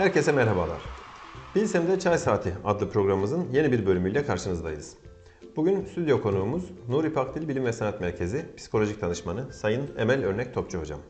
Herkese 0.00 0.32
merhabalar. 0.32 0.82
Bilsem'de 1.54 1.98
Çay 1.98 2.18
Saati 2.18 2.52
adlı 2.64 2.90
programımızın 2.90 3.46
yeni 3.52 3.72
bir 3.72 3.86
bölümüyle 3.86 4.24
karşınızdayız. 4.24 4.96
Bugün 5.56 5.84
stüdyo 5.84 6.22
konuğumuz 6.22 6.64
Nuri 6.88 7.12
Pakdil 7.12 7.48
Bilim 7.48 7.64
ve 7.64 7.72
Sanat 7.72 8.00
Merkezi 8.00 8.46
Psikolojik 8.56 9.02
Danışmanı 9.02 9.52
Sayın 9.52 9.90
Emel 9.98 10.24
Örnek 10.24 10.54
Topçu 10.54 10.78
Hocam. 10.78 11.00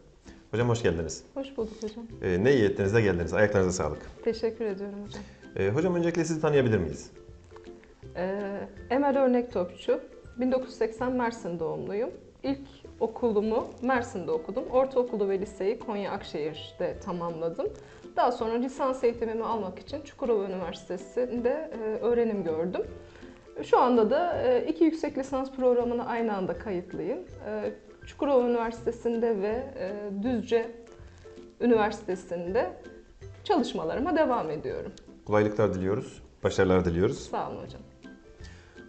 Hocam 0.51 0.69
hoş 0.69 0.83
geldiniz. 0.83 1.25
Hoş 1.35 1.57
bulduk 1.57 1.83
hocam. 1.83 2.07
Ee, 2.23 2.45
ne 2.45 2.55
iyi 2.55 2.65
ettiniz 2.65 2.95
de 2.95 3.03
geldiniz. 3.03 3.35
Ayaklarınıza 3.35 3.83
sağlık. 3.85 4.11
Teşekkür 4.25 4.65
ediyorum 4.65 4.99
hocam. 5.07 5.23
Ee, 5.57 5.69
hocam 5.69 5.95
öncelikle 5.95 6.25
sizi 6.25 6.41
tanıyabilir 6.41 6.79
miyiz? 6.79 7.11
Ee, 8.17 8.69
Emel 8.91 9.19
Örnek 9.19 9.53
Topçu. 9.53 10.01
1980 10.41 11.13
Mersin 11.13 11.59
doğumluyum. 11.59 12.11
İlk 12.43 12.69
okulumu 13.01 13.71
Mersin'de 13.83 14.31
okudum. 14.31 14.65
Ortaokulu 14.71 15.29
ve 15.29 15.41
liseyi 15.41 15.79
Konya 15.79 16.11
Akşehir'de 16.13 16.97
tamamladım. 17.05 17.67
Daha 18.17 18.33
sonra 18.33 18.55
lisans 18.55 19.05
eğitimimi 19.05 19.45
almak 19.45 19.79
için 19.79 20.03
Çukurova 20.03 20.45
Üniversitesi'nde 20.45 21.71
e, 21.73 22.05
öğrenim 22.05 22.45
gördüm. 22.45 22.83
Şu 23.63 23.79
anda 23.79 24.11
da 24.11 24.43
e, 24.43 24.67
iki 24.69 24.85
yüksek 24.85 25.19
lisans 25.19 25.53
programına 25.53 26.07
aynı 26.07 26.37
anda 26.37 26.59
kayıtlıyım. 26.59 27.19
E, 27.47 27.73
Çukurova 28.07 28.49
Üniversitesi'nde 28.49 29.43
ve 29.43 29.65
Düzce 30.23 30.71
Üniversitesi'nde 31.61 32.73
çalışmalarıma 33.45 34.17
devam 34.17 34.51
ediyorum. 34.51 34.93
Kolaylıklar 35.27 35.75
diliyoruz, 35.75 36.23
başarılar 36.45 36.85
diliyoruz. 36.85 37.19
Sağ 37.19 37.51
olun 37.51 37.63
hocam. 37.63 37.81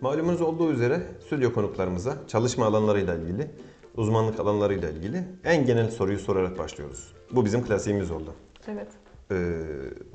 Malumunuz 0.02 0.42
olduğu 0.42 0.72
üzere 0.72 1.02
stüdyo 1.26 1.54
konuklarımıza 1.54 2.18
çalışma 2.28 2.66
alanlarıyla 2.66 3.16
ilgili, 3.16 3.48
uzmanlık 3.98 4.40
alanlarıyla 4.40 4.90
ilgili 4.90 5.24
en 5.44 5.66
genel 5.66 5.92
soruyu 5.92 6.20
sorarak 6.20 6.58
başlıyoruz. 6.58 7.14
Bu 7.32 7.46
bizim 7.46 7.64
klasiğimiz 7.66 8.12
oldu. 8.12 8.34
Evet, 8.68 8.88
Ee, 9.32 9.36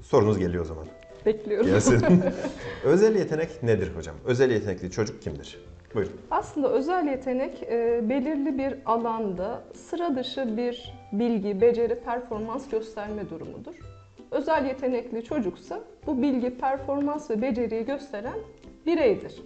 sorunuz 0.03 0.39
geliyor 0.39 0.62
o 0.64 0.67
zaman. 0.67 0.86
bekliyorum. 1.27 1.67
Gelsin. 1.67 2.22
özel 2.84 3.17
yetenek 3.17 3.62
nedir 3.62 3.91
hocam? 3.97 4.14
Özel 4.25 4.50
yetenekli 4.50 4.91
çocuk 4.91 5.22
kimdir? 5.22 5.59
Buyurun. 5.95 6.12
Aslında 6.31 6.72
özel 6.72 7.06
yetenek 7.09 7.62
e, 7.62 8.00
belirli 8.09 8.59
bir 8.59 8.75
alanda 8.87 9.64
sıra 9.75 10.17
dışı 10.17 10.56
bir 10.56 10.92
bilgi, 11.12 11.61
beceri, 11.61 11.94
performans 12.00 12.69
gösterme 12.69 13.31
durumudur. 13.31 13.75
Özel 14.31 14.67
yetenekli 14.67 15.25
çocuksa 15.25 15.81
bu 16.06 16.22
bilgi, 16.22 16.59
performans 16.59 17.31
ve 17.31 17.42
beceriyi 17.42 17.84
gösteren 17.84 18.39
bireydir. 18.87 19.42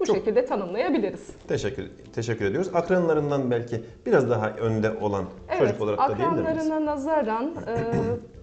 Bu 0.00 0.06
Çok- 0.06 0.16
şekilde 0.16 0.46
tanımlayabiliriz. 0.46 1.26
Teşekkür 1.48 1.84
teşekkür 2.14 2.44
ediyoruz. 2.44 2.70
Akranlarından 2.74 3.50
belki 3.50 3.82
biraz 4.06 4.30
daha 4.30 4.50
önde 4.50 4.90
olan 4.90 5.24
çocuk 5.58 5.80
olarak 5.80 5.98
da 5.98 6.06
diyebilir 6.18 6.28
miyiz? 6.32 6.46
akranlarına 6.48 6.86
nazaran 6.86 7.44
e, 7.66 7.74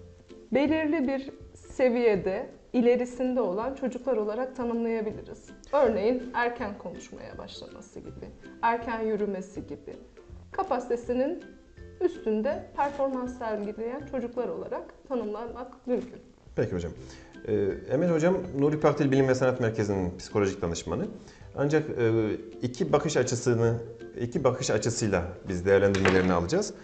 belirli 0.52 1.08
bir 1.08 1.30
seviyede 1.54 2.50
ilerisinde 2.72 3.40
olan 3.40 3.74
çocuklar 3.74 4.16
olarak 4.16 4.56
tanımlayabiliriz. 4.56 5.44
Örneğin 5.72 6.30
erken 6.34 6.78
konuşmaya 6.78 7.38
başlaması 7.38 8.00
gibi, 8.00 8.26
erken 8.62 9.00
yürümesi 9.00 9.66
gibi. 9.66 9.96
Kapasitesinin 10.52 11.44
üstünde 12.00 12.66
performans 12.76 13.38
sergileyen 13.38 14.06
çocuklar 14.10 14.48
olarak 14.48 14.82
tanımlanmak 15.08 15.86
mümkün. 15.86 16.20
Peki 16.56 16.72
hocam. 16.72 16.92
Ee, 17.48 17.68
Emel 17.90 18.10
hocam 18.10 18.36
Nuri 18.58 18.80
Pakdil 18.80 19.10
Bilim 19.10 19.28
ve 19.28 19.34
Sanat 19.34 19.60
Merkezi'nin 19.60 20.18
psikolojik 20.18 20.62
danışmanı. 20.62 21.06
Ancak 21.56 21.90
e, 21.98 22.34
iki 22.62 22.92
bakış 22.92 23.16
açısını 23.16 23.76
iki 24.20 24.44
bakış 24.44 24.70
açısıyla 24.70 25.24
biz 25.48 25.66
değerlendirmelerini 25.66 26.32
alacağız. 26.32 26.74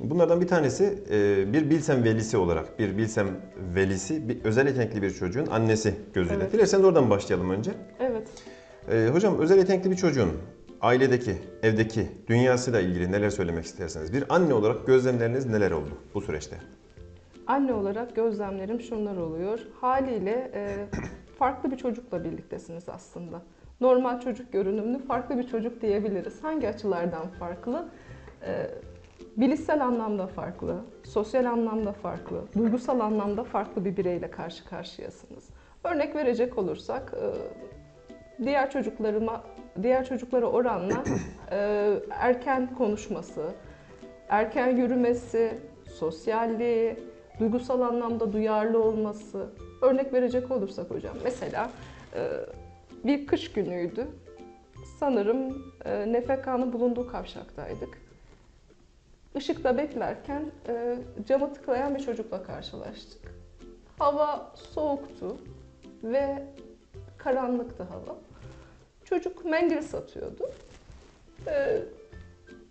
Bunlardan 0.00 0.40
bir 0.40 0.48
tanesi 0.48 0.98
e, 1.10 1.52
bir 1.52 1.70
bilsem 1.70 2.04
velisi 2.04 2.36
olarak, 2.36 2.78
bir 2.78 2.96
bilsem 2.96 3.26
velisi, 3.74 4.28
bir 4.28 4.44
özel 4.44 4.66
yetenekli 4.66 5.02
bir 5.02 5.10
çocuğun 5.10 5.46
annesi 5.46 5.94
gözüyle. 6.14 6.42
Evet. 6.42 6.52
Dilerseniz 6.52 6.84
oradan 6.84 7.10
başlayalım 7.10 7.50
önce. 7.50 7.70
Evet. 8.00 8.28
Ee, 8.90 9.08
hocam 9.12 9.38
özel 9.38 9.58
yetenekli 9.58 9.90
bir 9.90 9.96
çocuğun 9.96 10.30
ailedeki, 10.80 11.36
evdeki 11.62 12.06
dünyasıyla 12.28 12.80
ilgili 12.80 13.12
neler 13.12 13.30
söylemek 13.30 13.64
isterseniz. 13.64 14.12
Bir 14.12 14.24
anne 14.28 14.54
olarak 14.54 14.86
gözlemleriniz 14.86 15.46
neler 15.46 15.70
oldu 15.70 15.90
bu 16.14 16.20
süreçte? 16.20 16.56
Anne 17.46 17.72
olarak 17.72 18.16
gözlemlerim 18.16 18.80
şunlar 18.80 19.16
oluyor. 19.16 19.60
Haliyle 19.80 20.50
e, 20.54 20.76
farklı 21.38 21.70
bir 21.70 21.76
çocukla 21.76 22.24
birliktesiniz 22.24 22.88
aslında. 22.88 23.42
Normal 23.80 24.20
çocuk 24.20 24.52
görünümlü 24.52 24.98
farklı 24.98 25.38
bir 25.38 25.48
çocuk 25.48 25.82
diyebiliriz. 25.82 26.34
Hangi 26.42 26.68
açılardan 26.68 27.28
farklı? 27.38 27.88
Bilişsel 29.36 29.84
anlamda 29.84 30.26
farklı, 30.26 30.76
sosyal 31.04 31.44
anlamda 31.44 31.92
farklı, 31.92 32.42
duygusal 32.56 33.00
anlamda 33.00 33.44
farklı 33.44 33.84
bir 33.84 33.96
bireyle 33.96 34.30
karşı 34.30 34.64
karşıyasınız. 34.64 35.48
Örnek 35.84 36.16
verecek 36.16 36.58
olursak, 36.58 37.14
e, 37.14 38.44
diğer 38.44 38.70
çocuklarıma, 38.70 39.44
diğer 39.82 40.04
çocuklara 40.04 40.46
oranla 40.46 41.04
e, 41.50 41.92
erken 42.10 42.74
konuşması, 42.74 43.50
erken 44.28 44.76
yürümesi, 44.76 45.58
sosyalliği, 45.86 46.96
duygusal 47.40 47.80
anlamda 47.80 48.32
duyarlı 48.32 48.82
olması. 48.82 49.46
Örnek 49.82 50.12
verecek 50.12 50.50
olursak 50.50 50.90
hocam, 50.90 51.16
mesela 51.24 51.70
e, 52.14 52.30
bir 53.04 53.26
kış 53.26 53.52
günüydü. 53.52 54.06
Sanırım 54.98 55.48
NFK'nın 56.06 56.72
bulunduğu 56.72 57.06
kavşaktaydık. 57.06 58.09
Işıkta 59.34 59.78
beklerken 59.78 60.42
e, 60.68 60.98
camı 61.26 61.54
tıklayan 61.54 61.94
bir 61.94 62.00
çocukla 62.00 62.42
karşılaştık. 62.42 63.34
Hava 63.98 64.52
soğuktu 64.54 65.36
ve 66.02 66.42
karanlıktı 67.18 67.82
hava. 67.82 68.16
Çocuk 69.04 69.44
mendil 69.44 69.82
satıyordu. 69.82 70.50
E, 71.46 71.82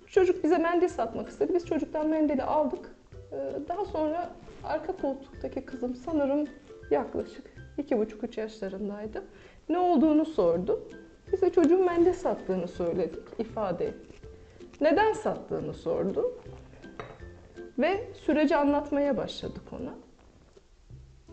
Çocuk 0.10 0.44
bize 0.44 0.58
mendil 0.58 0.88
satmak 0.88 1.30
istedi. 1.30 1.54
Biz 1.54 1.66
çocuktan 1.66 2.08
mendili 2.08 2.44
aldık. 2.44 2.96
Ee, 3.32 3.38
Daha 3.68 3.86
sonra 3.86 4.30
arka 4.64 4.98
koltuktaki 4.98 5.66
kızım 5.66 5.96
sanırım 5.96 6.48
yaklaşık 6.92 7.44
iki 7.78 7.98
buçuk 7.98 8.24
üç 8.24 8.38
yaşlarındaydı. 8.38 9.24
Ne 9.70 9.78
olduğunu 9.78 10.26
sordu. 10.26 10.90
Bize 11.32 11.50
çocuğun 11.50 11.86
mendil 11.86 12.14
sattığını 12.14 12.68
söyledik, 12.68 13.24
ifade 13.40 13.88
ettik. 13.88 14.09
Neden 14.82 15.14
sattığını 15.14 15.74
sordu. 15.74 16.32
Ve 17.80 18.14
süreci 18.14 18.56
anlatmaya 18.56 19.18
başladık 19.18 19.64
ona. 19.72 19.94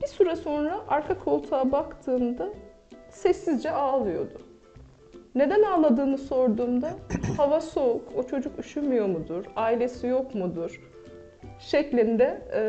Bir 0.02 0.06
süre 0.06 0.36
sonra 0.36 0.80
arka 0.88 1.18
koltuğa 1.18 1.72
baktığımda 1.72 2.48
sessizce 3.10 3.70
ağlıyordu. 3.70 4.40
Neden 5.34 5.62
ağladığını 5.62 6.18
sorduğumda 6.18 6.90
hava 7.36 7.60
soğuk, 7.60 8.12
o 8.16 8.22
çocuk 8.22 8.58
üşümüyor 8.58 9.06
mudur, 9.06 9.44
ailesi 9.56 10.06
yok 10.06 10.34
mudur 10.34 10.80
şeklinde 11.58 12.42
e, 12.54 12.60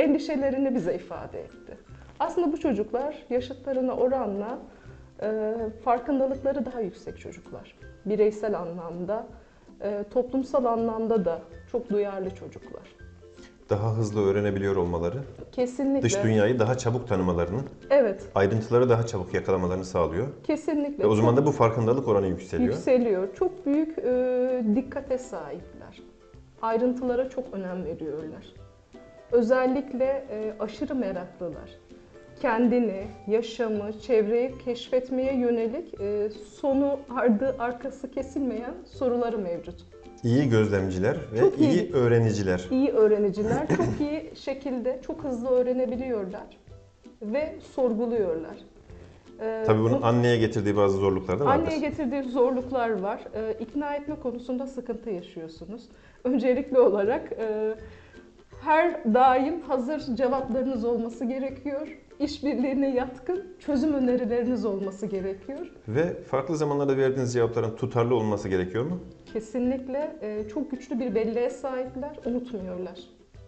endişelerini 0.00 0.74
bize 0.74 0.94
ifade 0.94 1.40
etti. 1.40 1.78
Aslında 2.20 2.52
bu 2.52 2.60
çocuklar 2.60 3.26
yaşıtlarına 3.30 3.92
oranla 3.92 4.58
e, 5.22 5.54
farkındalıkları 5.84 6.66
daha 6.66 6.80
yüksek 6.80 7.18
çocuklar. 7.18 7.78
Bireysel 8.08 8.58
anlamda, 8.58 9.26
e, 9.80 10.04
toplumsal 10.12 10.64
anlamda 10.64 11.24
da 11.24 11.40
çok 11.72 11.90
duyarlı 11.90 12.30
çocuklar. 12.30 12.82
Daha 13.70 13.96
hızlı 13.96 14.26
öğrenebiliyor 14.26 14.76
olmaları, 14.76 15.16
Kesinlikle. 15.52 16.02
dış 16.02 16.22
dünyayı 16.24 16.58
daha 16.58 16.78
çabuk 16.78 17.08
tanımalarını, 17.08 17.60
Evet, 17.90 18.22
ayrıntıları 18.34 18.88
daha 18.88 19.06
çabuk 19.06 19.34
yakalamalarını 19.34 19.84
sağlıyor. 19.84 20.26
kesinlikle. 20.44 21.04
Ve 21.04 21.06
o 21.06 21.14
zaman 21.14 21.36
da 21.36 21.46
bu 21.46 21.50
farkındalık 21.52 22.08
oranı 22.08 22.26
yükseliyor. 22.26 22.74
Yükseliyor. 22.74 23.34
Çok 23.34 23.66
büyük 23.66 23.98
e, 23.98 24.62
dikkate 24.74 25.18
sahipler. 25.18 26.02
Ayrıntılara 26.62 27.30
çok 27.30 27.44
önem 27.52 27.84
veriyorlar. 27.84 28.46
Özellikle 29.32 30.04
e, 30.30 30.54
aşırı 30.60 30.94
meraklılar. 30.94 31.70
Kendini, 32.42 33.02
yaşamı, 33.26 34.00
çevreyi 34.00 34.58
keşfetmeye 34.64 35.34
yönelik 35.36 36.00
e, 36.00 36.30
sonu 36.60 36.98
ardı 37.16 37.56
arkası 37.58 38.10
kesilmeyen 38.10 38.74
soruları 38.84 39.38
mevcut. 39.38 39.74
İyi 40.24 40.48
gözlemciler 40.48 41.16
ve 41.32 41.38
Çok 41.40 41.58
iyi. 41.60 41.70
iyi. 41.70 41.92
öğreniciler. 41.92 42.66
İyi 42.70 42.88
öğreniciler 42.90 43.68
çok 43.76 44.00
iyi 44.00 44.30
şekilde 44.34 45.00
çok 45.06 45.24
hızlı 45.24 45.48
öğrenebiliyorlar 45.50 46.58
ve 47.22 47.54
sorguluyorlar. 47.74 48.56
E, 49.40 49.62
Tabii 49.66 49.80
bunun 49.82 50.02
bu- 50.02 50.06
anneye 50.06 50.36
getirdiği 50.38 50.76
bazı 50.76 50.96
zorluklar 50.98 51.40
da 51.40 51.44
vardır. 51.44 51.62
Anneye 51.64 51.78
getirdiği 51.80 52.22
zorluklar 52.22 52.90
var. 53.00 53.20
Ee, 53.34 53.54
ikna 53.60 53.94
etme 53.94 54.14
konusunda 54.22 54.66
sıkıntı 54.66 55.10
yaşıyorsunuz. 55.10 55.88
Öncelikli 56.24 56.78
olarak 56.78 57.32
e, 57.32 57.74
her 58.60 59.14
daim 59.14 59.60
hazır 59.60 60.16
cevaplarınız 60.16 60.84
olması 60.84 61.24
gerekiyor. 61.24 61.88
İşbirliğine 62.20 62.94
yatkın 62.94 63.44
çözüm 63.58 63.94
önerileriniz 63.94 64.64
olması 64.64 65.06
gerekiyor. 65.06 65.72
Ve 65.88 66.22
farklı 66.22 66.56
zamanlarda 66.56 66.96
verdiğiniz 66.96 67.32
cevapların 67.32 67.76
tutarlı 67.76 68.14
olması 68.14 68.48
gerekiyor 68.48 68.84
mu? 68.84 69.00
Kesinlikle 69.32 70.16
e, 70.22 70.48
çok 70.48 70.70
güçlü 70.70 71.00
bir 71.00 71.14
belleğe 71.14 71.50
sahipler, 71.50 72.16
unutmuyorlar. 72.26 72.98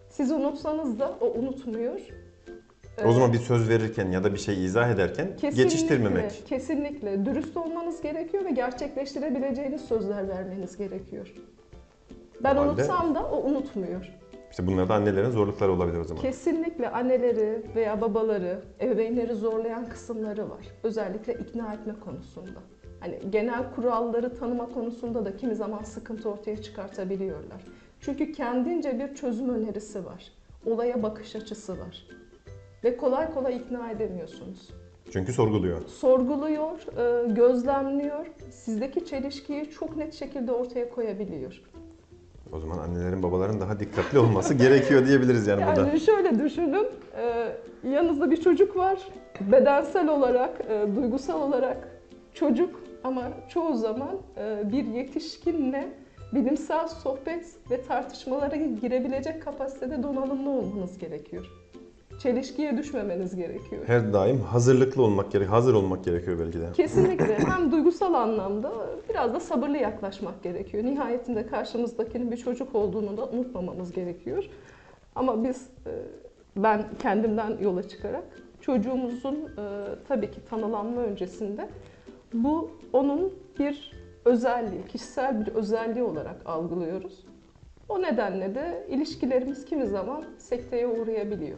Siz 0.09 0.31
unutsanız 0.31 0.99
da 0.99 1.17
o 1.21 1.27
unutmuyor. 1.39 1.99
O 3.05 3.11
zaman 3.11 3.33
bir 3.33 3.37
söz 3.37 3.69
verirken 3.69 4.11
ya 4.11 4.23
da 4.23 4.33
bir 4.33 4.39
şey 4.39 4.65
izah 4.65 4.89
ederken 4.89 5.27
Kesinlikle, 5.35 5.63
geçiştirmemek. 5.63 6.43
Kesinlikle. 6.45 7.25
Dürüst 7.25 7.57
olmanız 7.57 8.01
gerekiyor 8.01 8.45
ve 8.45 8.51
gerçekleştirebileceğiniz 8.51 9.81
sözler 9.81 10.27
vermeniz 10.29 10.77
gerekiyor. 10.77 11.33
Ben 12.43 12.55
halde- 12.55 12.69
unutsam 12.69 13.15
da 13.15 13.23
o 13.31 13.43
unutmuyor. 13.43 14.11
İşte 14.51 14.67
bunlar 14.67 14.89
da 14.89 14.95
annelerin 14.95 15.29
zorlukları 15.29 15.71
olabilir 15.71 15.97
o 15.97 16.03
zaman. 16.03 16.21
Kesinlikle 16.21 16.89
anneleri 16.89 17.63
veya 17.75 18.01
babaları, 18.01 18.61
ebeveynleri 18.81 19.35
zorlayan 19.35 19.89
kısımları 19.89 20.49
var. 20.49 20.67
Özellikle 20.83 21.33
ikna 21.33 21.73
etme 21.73 21.95
konusunda. 22.05 22.59
Hani 22.99 23.19
genel 23.29 23.71
kuralları 23.75 24.35
tanıma 24.35 24.69
konusunda 24.69 25.25
da 25.25 25.37
kimi 25.37 25.55
zaman 25.55 25.83
sıkıntı 25.83 26.29
ortaya 26.29 26.61
çıkartabiliyorlar. 26.61 27.65
Çünkü 27.99 28.31
kendince 28.31 28.99
bir 28.99 29.15
çözüm 29.15 29.49
önerisi 29.49 30.05
var. 30.05 30.31
Olaya 30.65 31.03
bakış 31.03 31.35
açısı 31.35 31.79
var. 31.79 32.07
Ve 32.83 32.97
kolay 32.97 33.33
kolay 33.33 33.55
ikna 33.57 33.91
edemiyorsunuz. 33.91 34.69
Çünkü 35.11 35.33
sorguluyor. 35.33 35.87
sorguluyor, 35.87 36.79
e, 36.97 37.33
gözlemliyor, 37.33 38.25
sizdeki 38.51 39.05
çelişkiyi 39.05 39.69
çok 39.69 39.97
net 39.97 40.13
şekilde 40.13 40.51
ortaya 40.51 40.89
koyabiliyor. 40.89 41.61
O 42.53 42.59
zaman 42.59 42.77
annelerin 42.77 43.23
babaların 43.23 43.59
daha 43.59 43.79
dikkatli 43.79 44.19
olması 44.19 44.53
gerekiyor 44.53 45.07
diyebiliriz 45.07 45.47
yani, 45.47 45.65
burada. 45.67 45.87
Yani 45.87 45.99
şöyle 45.99 46.39
düşünün, 46.39 46.87
e, 47.17 47.51
yanınızda 47.89 48.31
bir 48.31 48.41
çocuk 48.41 48.77
var, 48.77 48.99
bedensel 49.41 50.09
olarak, 50.09 50.61
e, 50.69 50.95
duygusal 50.95 51.41
olarak 51.41 51.87
çocuk 52.33 52.81
ama 53.03 53.23
çoğu 53.49 53.77
zaman 53.77 54.17
e, 54.37 54.71
bir 54.71 54.85
yetişkinle 54.85 55.87
bilimsel 56.33 56.87
sohbet 56.87 57.45
ve 57.71 57.81
tartışmalara 57.81 58.55
girebilecek 58.55 59.43
kapasitede 59.43 60.03
donanımlı 60.03 60.49
olmanız 60.49 60.97
gerekiyor. 60.97 61.60
Çelişkiye 62.21 62.77
düşmemeniz 62.77 63.35
gerekiyor. 63.35 63.83
Her 63.87 64.13
daim 64.13 64.41
hazırlıklı 64.41 65.03
olmak 65.03 65.31
gerek, 65.31 65.49
hazır 65.49 65.73
olmak 65.73 66.03
gerekiyor 66.03 66.39
belki 66.39 66.59
de. 66.59 66.71
Kesinlikle 66.73 67.39
hem 67.49 67.71
duygusal 67.71 68.13
anlamda 68.13 68.71
biraz 69.09 69.33
da 69.33 69.39
sabırlı 69.39 69.77
yaklaşmak 69.77 70.43
gerekiyor. 70.43 70.83
Nihayetinde 70.83 71.47
karşımızdakinin 71.47 72.31
bir 72.31 72.37
çocuk 72.37 72.75
olduğunu 72.75 73.17
da 73.17 73.29
unutmamamız 73.29 73.91
gerekiyor. 73.91 74.45
Ama 75.15 75.43
biz, 75.43 75.67
e, 75.85 75.91
ben 76.55 76.85
kendimden 77.01 77.57
yola 77.61 77.87
çıkarak 77.87 78.23
çocuğumuzun 78.61 79.35
e, 79.35 79.65
tabii 80.07 80.31
ki 80.31 80.39
tanılanma 80.49 81.01
öncesinde 81.01 81.69
bu 82.33 82.71
onun 82.93 83.33
bir 83.59 83.93
özelliği, 84.25 84.85
kişisel 84.87 85.45
bir 85.45 85.53
özelliği 85.55 86.03
olarak 86.03 86.35
algılıyoruz. 86.45 87.25
O 87.89 88.01
nedenle 88.01 88.55
de 88.55 88.87
ilişkilerimiz 88.89 89.65
kimi 89.65 89.87
zaman 89.87 90.23
sekteye 90.37 90.87
uğrayabiliyor. 90.87 91.57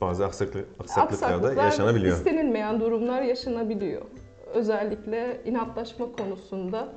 Bazı 0.00 0.26
aksaklık, 0.26 0.66
aksaklıklar 0.80 1.30
da 1.30 1.34
Aksaklıklar, 1.34 1.64
yaşanabiliyor. 1.64 2.16
istenilmeyen 2.16 2.80
durumlar 2.80 3.22
yaşanabiliyor. 3.22 4.02
Özellikle 4.54 5.40
inatlaşma 5.44 6.12
konusunda 6.12 6.88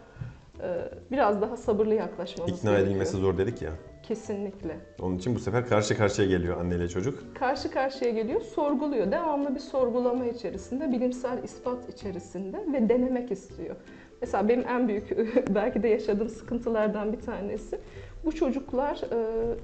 e, 0.63 0.67
biraz 1.11 1.41
daha 1.41 1.57
sabırlı 1.57 1.93
yaklaşmamız 1.93 2.57
İkna 2.59 2.69
gerekiyor. 2.71 2.91
edilmesi 2.91 3.17
zor 3.17 3.37
dedik 3.37 3.61
ya. 3.61 3.71
Kesinlikle. 4.03 4.77
Onun 5.01 5.17
için 5.17 5.35
bu 5.35 5.39
sefer 5.39 5.67
karşı 5.67 5.97
karşıya 5.97 6.27
geliyor 6.27 6.57
anneyle 6.59 6.87
çocuk. 6.87 7.35
Karşı 7.35 7.71
karşıya 7.71 8.11
geliyor, 8.11 8.41
sorguluyor. 8.41 9.11
Devamlı 9.11 9.55
bir 9.55 9.59
sorgulama 9.59 10.25
içerisinde, 10.25 10.91
bilimsel 10.91 11.43
ispat 11.43 11.89
içerisinde 11.89 12.57
ve 12.73 12.89
denemek 12.89 13.31
istiyor. 13.31 13.75
Mesela 14.21 14.49
benim 14.49 14.67
en 14.67 14.87
büyük 14.87 15.17
belki 15.55 15.83
de 15.83 15.87
yaşadığım 15.87 16.29
sıkıntılardan 16.29 17.13
bir 17.13 17.21
tanesi 17.21 17.79
bu 18.25 18.31
çocuklar 18.31 19.01
e, 19.11 19.55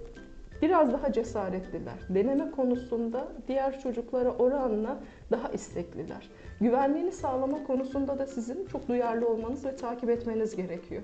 biraz 0.61 0.93
daha 0.93 1.11
cesaretliler. 1.13 1.93
Deneme 2.09 2.51
konusunda 2.51 3.27
diğer 3.47 3.79
çocuklara 3.79 4.29
oranla 4.29 4.99
daha 5.31 5.49
istekliler. 5.49 6.29
Güvenliğini 6.61 7.11
sağlama 7.11 7.63
konusunda 7.63 8.19
da 8.19 8.25
sizin 8.27 8.65
çok 8.65 8.87
duyarlı 8.87 9.27
olmanız 9.27 9.65
ve 9.65 9.75
takip 9.75 10.09
etmeniz 10.09 10.55
gerekiyor. 10.55 11.01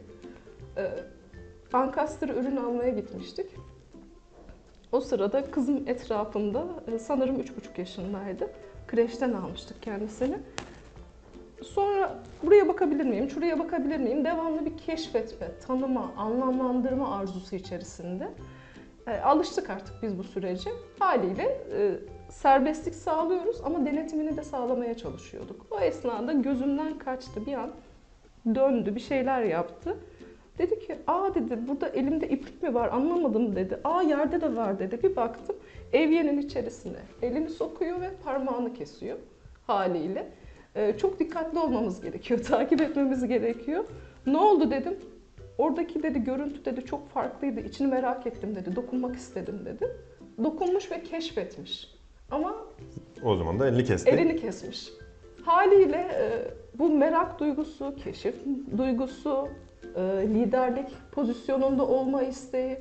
E, 0.78 0.84
Ankastre 1.74 2.34
ürün 2.34 2.58
almaya 2.58 2.90
gitmiştik. 2.90 3.46
O 4.92 5.02
sırada 5.02 5.52
kızım 5.52 5.88
etrafımda 5.88 6.66
e, 6.88 7.00
sanırım 7.00 7.40
üç 7.40 7.58
buçuk 7.58 7.78
yaşındaydı. 7.78 8.50
Kreşten 8.88 9.34
almıştık 9.34 9.82
kendisini. 9.82 10.38
Sonra 11.64 12.16
buraya 12.44 12.68
bakabilir 12.68 13.06
miyim, 13.06 13.30
şuraya 13.30 13.60
bakabilir 13.60 13.98
miyim? 13.98 14.26
Devamlı 14.26 14.66
bir 14.66 14.78
keşfetme, 14.78 15.48
tanıma, 15.68 16.12
anlamlandırma 16.18 17.18
arzusu 17.18 17.56
içerisinde. 17.56 18.30
E, 19.08 19.20
alıştık 19.20 19.70
artık 19.70 20.04
biz 20.04 20.18
bu 20.18 20.24
sürece. 20.24 20.70
Haliyle 21.00 21.44
e, 21.44 21.96
serbestlik 22.30 22.96
sağlıyoruz 22.96 23.62
ama 23.64 23.86
denetimini 23.86 24.38
de 24.38 24.44
sağlamaya 24.44 24.98
çalışıyorduk. 24.98 25.66
O 25.72 25.80
esnada 25.80 26.34
gözümden 26.34 26.98
kaçtı 26.98 27.46
bir 27.46 27.54
an. 27.54 27.72
Döndü, 28.56 28.96
bir 28.96 29.00
şeyler 29.00 29.42
yaptı. 29.42 29.98
Dedi 30.58 30.80
ki, 30.80 30.98
aa 31.08 31.36
dedi 31.36 31.68
burada 31.68 31.88
elimde 31.88 32.30
iplik 32.30 32.64
mi 32.64 32.74
var 32.74 32.90
anlamadım 32.90 33.56
dedi. 33.56 33.80
Aa 33.84 34.02
yerde 34.02 34.42
de 34.42 34.56
var 34.56 34.80
dedi. 34.80 35.04
Bir 35.04 35.16
baktım 35.16 35.56
evyenin 35.94 36.38
içerisine 36.38 37.00
elini 37.22 37.50
sokuyor 37.50 38.02
ve 38.02 38.10
parmağını 38.24 38.74
kesiyor 38.74 39.18
haliyle. 39.68 40.28
Ee, 40.76 40.98
çok 40.98 41.20
dikkatli 41.20 41.60
olmamız 41.60 42.02
gerekiyor, 42.02 42.44
takip 42.48 42.82
etmemiz 42.82 43.28
gerekiyor. 43.28 43.84
Ne 44.26 44.38
oldu 44.38 44.72
dedim. 44.72 45.00
Oradaki 45.58 46.04
dedi 46.04 46.24
görüntü 46.24 46.66
dedi 46.66 46.86
çok 46.86 47.10
farklıydı. 47.10 47.60
İçini 47.60 47.88
merak 47.88 48.28
ettim 48.28 48.56
dedi. 48.56 48.76
Dokunmak 48.76 49.16
istedim 49.16 49.60
dedi. 49.66 49.88
Dokunmuş 50.44 50.92
ve 50.92 51.04
keşfetmiş. 51.04 51.96
Ama 52.32 52.56
O 53.24 53.36
zaman 53.36 53.60
da 53.60 53.68
elini 53.68 53.84
kesti. 53.84 54.10
elini 54.10 54.36
kesmiş. 54.42 54.90
Haliyle 55.46 55.98
e, 55.98 56.30
bu 56.80 56.90
merak 56.90 57.40
duygusu, 57.40 57.96
keşif 58.04 58.36
duygusu, 58.78 59.48
e, 59.96 60.02
liderlik 60.28 60.88
pozisyonunda 61.12 61.88
olma 61.88 62.24
isteği. 62.24 62.78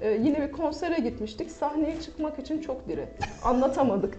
E, 0.00 0.10
yine 0.10 0.48
bir 0.48 0.52
konsere 0.52 1.00
gitmiştik. 1.00 1.50
Sahneye 1.50 2.00
çıkmak 2.00 2.38
için 2.38 2.60
çok 2.60 2.88
direttik. 2.88 3.28
Anlatamadık. 3.44 4.18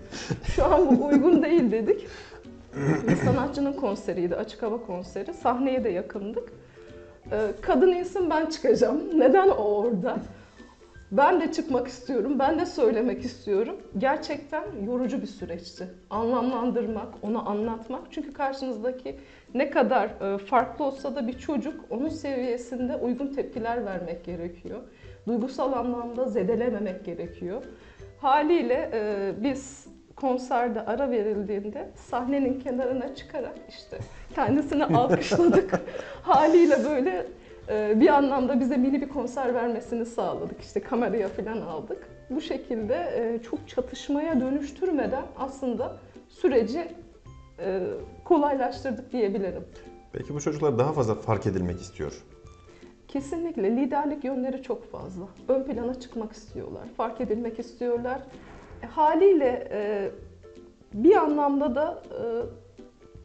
Şu 0.55 0.65
an 0.65 0.99
bu 0.99 1.05
uygun 1.05 1.43
değil 1.43 1.71
dedik. 1.71 2.07
Bir 3.07 3.15
sanatçının 3.15 3.73
konseriydi, 3.73 4.35
açık 4.35 4.63
hava 4.63 4.77
konseri. 4.85 5.33
Sahneye 5.33 5.83
de 5.83 5.89
yakındık. 5.89 6.53
E, 7.31 7.37
kadın 7.61 7.91
insin 7.91 8.29
ben 8.29 8.45
çıkacağım. 8.45 9.19
Neden 9.19 9.47
o 9.47 9.63
orada? 9.63 10.17
Ben 11.11 11.41
de 11.41 11.51
çıkmak 11.51 11.87
istiyorum, 11.87 12.39
ben 12.39 12.59
de 12.59 12.65
söylemek 12.65 13.25
istiyorum. 13.25 13.75
Gerçekten 13.97 14.63
yorucu 14.85 15.21
bir 15.21 15.27
süreçti. 15.27 15.87
Anlamlandırmak, 16.09 17.13
onu 17.21 17.49
anlatmak. 17.49 18.01
Çünkü 18.11 18.33
karşınızdaki 18.33 19.19
ne 19.53 19.69
kadar 19.69 20.33
e, 20.33 20.37
farklı 20.37 20.85
olsa 20.85 21.15
da 21.15 21.27
bir 21.27 21.39
çocuk 21.39 21.85
onun 21.89 22.09
seviyesinde 22.09 22.95
uygun 22.95 23.27
tepkiler 23.27 23.85
vermek 23.85 24.25
gerekiyor. 24.25 24.79
Duygusal 25.27 25.73
anlamda 25.73 26.25
zedelememek 26.25 27.05
gerekiyor. 27.05 27.63
Haliyle 28.21 28.89
e, 28.93 29.33
biz 29.43 29.87
konserde 30.15 30.81
ara 30.81 31.11
verildiğinde 31.11 31.89
sahnenin 31.95 32.59
kenarına 32.59 33.15
çıkarak 33.15 33.55
işte 33.69 33.97
kendisini 34.35 34.85
alkışladık. 34.85 35.81
Haliyle 36.21 36.83
böyle 36.83 37.27
ee, 37.69 37.99
bir 37.99 38.07
anlamda 38.07 38.59
bize 38.59 38.77
mini 38.77 39.01
bir 39.01 39.09
konser 39.09 39.53
vermesini 39.53 40.05
sağladık. 40.05 40.61
İşte 40.61 40.79
kameraya 40.79 41.27
falan 41.27 41.61
aldık. 41.61 42.07
Bu 42.29 42.41
şekilde 42.41 42.95
e, 42.95 43.43
çok 43.43 43.67
çatışmaya 43.67 44.41
dönüştürmeden 44.41 45.23
aslında 45.37 45.97
süreci 46.29 46.87
e, 47.59 47.81
kolaylaştırdık 48.23 49.11
diyebilirim. 49.11 49.63
Belki 50.13 50.33
bu 50.33 50.41
çocuklar 50.41 50.79
daha 50.79 50.93
fazla 50.93 51.15
fark 51.15 51.47
edilmek 51.47 51.81
istiyor. 51.81 52.23
Kesinlikle 53.07 53.75
liderlik 53.75 54.23
yönleri 54.23 54.63
çok 54.63 54.91
fazla. 54.91 55.25
Ön 55.47 55.63
plana 55.63 55.99
çıkmak 55.99 56.31
istiyorlar, 56.31 56.83
fark 56.97 57.21
edilmek 57.21 57.59
istiyorlar. 57.59 58.21
Haliyle 58.85 59.67
e, 59.71 60.11
bir 60.93 61.15
anlamda 61.15 61.75
da 61.75 62.03
e, 62.11 62.21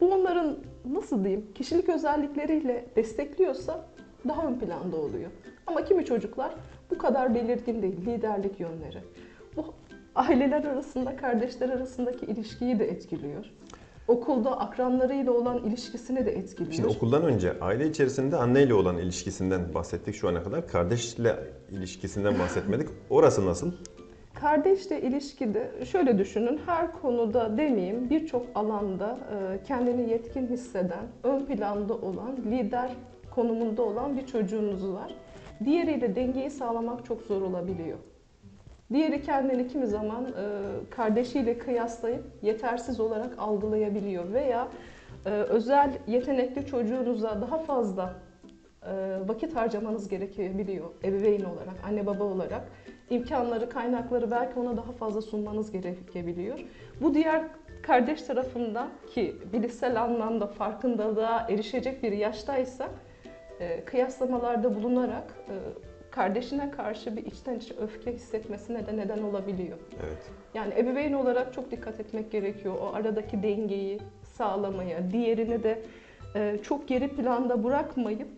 bu 0.01 0.15
onların 0.15 0.57
nasıl 0.93 1.25
diyeyim 1.25 1.47
kişilik 1.55 1.89
özellikleriyle 1.89 2.87
destekliyorsa 2.97 3.85
daha 4.29 4.47
ön 4.47 4.55
planda 4.55 4.97
oluyor. 4.97 5.31
Ama 5.67 5.85
kimi 5.85 6.05
çocuklar 6.05 6.55
bu 6.91 6.99
kadar 6.99 7.35
belirgin 7.35 7.83
değil 7.83 8.07
liderlik 8.07 8.61
yönleri. 8.61 8.99
Bu 9.57 9.75
aileler 10.15 10.65
arasında, 10.65 11.17
kardeşler 11.17 11.69
arasındaki 11.69 12.27
ilişkiyi 12.27 12.79
de 12.79 12.91
etkiliyor. 12.91 13.45
Okulda 14.09 14.61
akranlarıyla 14.61 15.33
olan 15.33 15.59
ilişkisini 15.59 16.27
de 16.27 16.31
etkiliyor. 16.31 16.73
Şimdi 16.73 16.89
okuldan 16.89 17.25
önce 17.25 17.61
aile 17.61 17.89
içerisinde 17.89 18.37
anneyle 18.37 18.75
olan 18.75 18.99
ilişkisinden 18.99 19.75
bahsettik 19.75 20.15
şu 20.15 20.29
ana 20.29 20.43
kadar. 20.43 20.69
Kardeşle 20.69 21.37
ilişkisinden 21.71 22.39
bahsetmedik. 22.39 22.89
Orası 23.11 23.47
nasıl? 23.47 23.73
Kardeşle 24.35 25.01
ilişkide 25.01 25.71
şöyle 25.85 26.19
düşünün, 26.19 26.61
her 26.67 26.93
konuda 26.93 27.57
demeyeyim 27.59 28.11
birçok 28.11 28.47
alanda 28.55 29.19
e, 29.33 29.63
kendini 29.63 30.11
yetkin 30.11 30.47
hisseden, 30.47 31.05
ön 31.23 31.45
planda 31.45 31.95
olan, 31.95 32.37
lider 32.37 32.91
konumunda 33.35 33.83
olan 33.83 34.17
bir 34.17 34.27
çocuğunuz 34.27 34.93
var. 34.93 35.15
Diğeriyle 35.65 36.17
dengeyi 36.17 36.51
sağlamak 36.51 37.05
çok 37.05 37.23
zor 37.23 37.43
olabiliyor. 37.43 37.99
Diğeri 38.93 39.23
kendini 39.23 39.69
kimi 39.69 39.87
zaman 39.87 40.25
e, 40.25 40.31
kardeşiyle 40.91 41.59
kıyaslayıp 41.59 42.25
yetersiz 42.43 43.01
olarak 43.01 43.39
algılayabiliyor 43.39 44.33
veya 44.33 44.69
e, 45.27 45.31
özel 45.31 45.91
yetenekli 46.07 46.67
çocuğunuza 46.67 47.41
daha 47.41 47.59
fazla 47.59 48.15
vakit 49.29 49.57
harcamanız 49.57 50.09
gerekebiliyor 50.09 50.87
ebeveyn 51.05 51.45
olarak, 51.45 51.75
anne 51.89 52.07
baba 52.07 52.25
olarak. 52.25 52.63
İmkanları, 53.11 53.69
kaynakları 53.69 54.31
belki 54.31 54.61
ona 54.61 54.77
daha 54.77 54.93
fazla 54.93 55.23
sunmanız 55.23 55.73
gerekebiliyor. 55.73 56.59
Bu 57.01 57.15
diğer 57.15 57.43
kardeş 57.83 58.23
tarafından 58.23 58.89
ki 59.15 59.37
bilişsel 59.53 60.03
anlamda 60.03 60.47
farkındalığa 60.47 61.47
erişecek 61.49 62.03
bir 62.03 62.13
yaştaysa 62.13 62.89
e, 63.61 63.85
kıyaslamalarda 63.85 64.75
bulunarak 64.75 65.35
e, 65.49 65.55
kardeşine 66.11 66.71
karşı 66.71 67.17
bir 67.17 67.27
içten 67.27 67.55
içe 67.55 67.75
öfke 67.75 68.13
hissetmesine 68.13 68.87
de 68.87 68.97
neden 68.97 69.23
olabiliyor. 69.23 69.79
Evet. 70.07 70.31
Yani 70.55 70.75
ebeveyn 70.77 71.13
olarak 71.13 71.55
çok 71.55 71.71
dikkat 71.71 72.01
etmek 72.01 72.31
gerekiyor. 72.31 72.75
O 72.81 72.95
aradaki 72.95 73.43
dengeyi 73.43 73.99
sağlamaya, 74.23 75.11
diğerini 75.11 75.63
de 75.63 75.83
e, 76.35 76.59
çok 76.63 76.89
geri 76.89 77.09
planda 77.09 77.65
bırakmayıp 77.65 78.29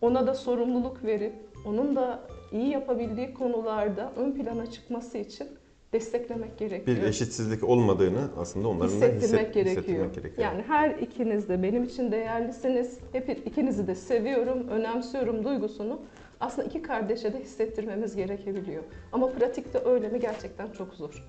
ona 0.00 0.26
da 0.26 0.34
sorumluluk 0.34 1.04
verip 1.04 1.32
onun 1.66 1.96
da 1.96 2.20
iyi 2.52 2.68
yapabildiği 2.68 3.34
konularda 3.34 4.12
ön 4.16 4.32
plana 4.32 4.70
çıkması 4.70 5.18
için 5.18 5.48
desteklemek 5.92 6.58
gerekiyor. 6.58 6.96
Bir 6.96 7.02
eşitsizlik 7.02 7.64
olmadığını 7.64 8.28
aslında 8.38 8.68
onların 8.68 9.00
da 9.00 9.06
hisset- 9.06 9.54
gerekiyor. 9.54 9.66
hissettirmek 9.66 10.14
gerekiyor. 10.14 10.48
Yani 10.48 10.62
her 10.66 10.90
ikiniz 10.90 11.48
de 11.48 11.62
benim 11.62 11.84
için 11.84 12.12
değerlisiniz. 12.12 12.98
Hep 13.12 13.46
ikinizi 13.46 13.86
de 13.86 13.94
seviyorum, 13.94 14.68
önemsiyorum 14.68 15.44
duygusunu 15.44 16.00
aslında 16.40 16.68
iki 16.68 16.82
kardeşe 16.82 17.32
de 17.32 17.40
hissettirmemiz 17.40 18.16
gerekebiliyor. 18.16 18.82
Ama 19.12 19.32
pratikte 19.32 19.78
öyle 19.84 20.08
mi 20.08 20.20
gerçekten 20.20 20.70
çok 20.70 20.94
zor. 20.94 21.24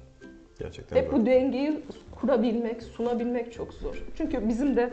Gerçekten 0.59 0.95
Hep 0.95 1.11
doğru. 1.11 1.21
bu 1.21 1.25
dengeyi 1.25 1.79
kurabilmek, 2.11 2.83
sunabilmek 2.83 3.53
çok 3.53 3.73
zor. 3.73 4.05
Çünkü 4.17 4.47
bizim 4.47 4.75
de 4.75 4.89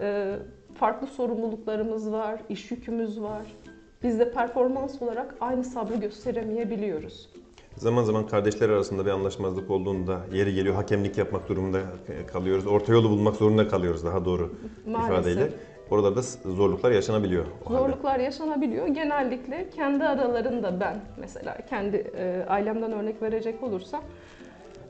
e, 0.00 0.36
farklı 0.74 1.06
sorumluluklarımız 1.06 2.12
var, 2.12 2.40
iş 2.48 2.70
yükümüz 2.70 3.20
var. 3.20 3.56
Biz 4.04 4.18
de 4.18 4.30
performans 4.30 5.02
olarak 5.02 5.34
aynı 5.40 5.64
sabrı 5.64 5.94
gösteremeyebiliyoruz. 5.94 7.28
Zaman 7.76 8.04
zaman 8.04 8.26
kardeşler 8.26 8.68
arasında 8.68 9.06
bir 9.06 9.10
anlaşmazlık 9.10 9.70
olduğunda 9.70 10.20
yeri 10.32 10.54
geliyor 10.54 10.74
hakemlik 10.74 11.18
yapmak 11.18 11.48
durumunda 11.48 11.80
kalıyoruz. 12.32 12.66
Orta 12.66 12.92
yolu 12.92 13.10
bulmak 13.10 13.36
zorunda 13.36 13.68
kalıyoruz 13.68 14.04
daha 14.04 14.24
doğru 14.24 14.54
Maalesef. 14.86 15.32
ifadeyle. 15.32 15.52
Oralarda 15.90 16.22
zorluklar 16.44 16.90
yaşanabiliyor. 16.90 17.44
o 17.66 17.70
halde. 17.70 17.78
Zorluklar 17.78 18.18
yaşanabiliyor. 18.18 18.86
Genellikle 18.86 19.70
kendi 19.70 20.04
aralarında 20.04 20.80
ben 20.80 21.00
mesela 21.20 21.56
kendi 21.70 21.96
e, 21.96 22.44
ailemden 22.48 22.92
örnek 22.92 23.22
verecek 23.22 23.62
olursam 23.62 24.02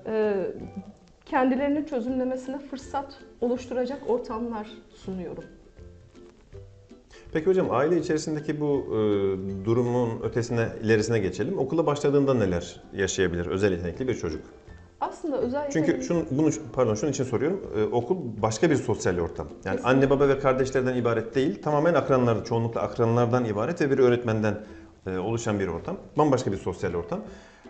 e, 0.06 0.34
kendilerini 1.26 1.86
çözümlemesine 1.86 2.58
fırsat 2.58 3.18
oluşturacak 3.40 3.98
ortamlar 4.10 4.68
sunuyorum. 4.94 5.44
Peki 7.34 7.46
hocam 7.46 7.70
aile 7.70 7.98
içerisindeki 7.98 8.60
bu 8.60 8.86
e, 8.88 8.98
durumun 9.64 10.20
ötesine 10.22 10.68
ilerisine 10.82 11.18
geçelim. 11.18 11.58
Okula 11.58 11.86
başladığında 11.86 12.34
neler 12.34 12.82
yaşayabilir 12.92 13.46
özel 13.46 13.72
yetenekli 13.72 14.08
bir 14.08 14.14
çocuk? 14.14 14.40
Aslında 15.00 15.38
özel 15.38 15.70
Çünkü 15.70 16.02
şunu 16.02 16.24
bunu 16.30 16.50
pardon 16.72 16.94
şunun 16.94 17.10
için 17.10 17.24
soruyorum. 17.24 17.60
Ee, 17.76 17.84
okul 17.84 18.16
başka 18.42 18.70
bir 18.70 18.76
sosyal 18.76 19.18
ortam. 19.18 19.46
Yani 19.48 19.76
Kesinlikle. 19.76 19.88
anne 19.88 20.10
baba 20.10 20.28
ve 20.28 20.38
kardeşlerden 20.38 20.96
ibaret 20.96 21.34
değil. 21.34 21.62
Tamamen 21.62 21.94
akranlar, 21.94 22.44
çoğunlukla 22.44 22.80
akranlardan 22.80 23.44
ibaret 23.44 23.80
ve 23.80 23.90
bir 23.90 23.98
öğretmenden 23.98 24.60
e, 25.06 25.18
oluşan 25.18 25.60
bir 25.60 25.68
ortam. 25.68 25.96
Bambaşka 26.18 26.52
bir 26.52 26.56
sosyal 26.56 26.94
ortam. 26.94 27.20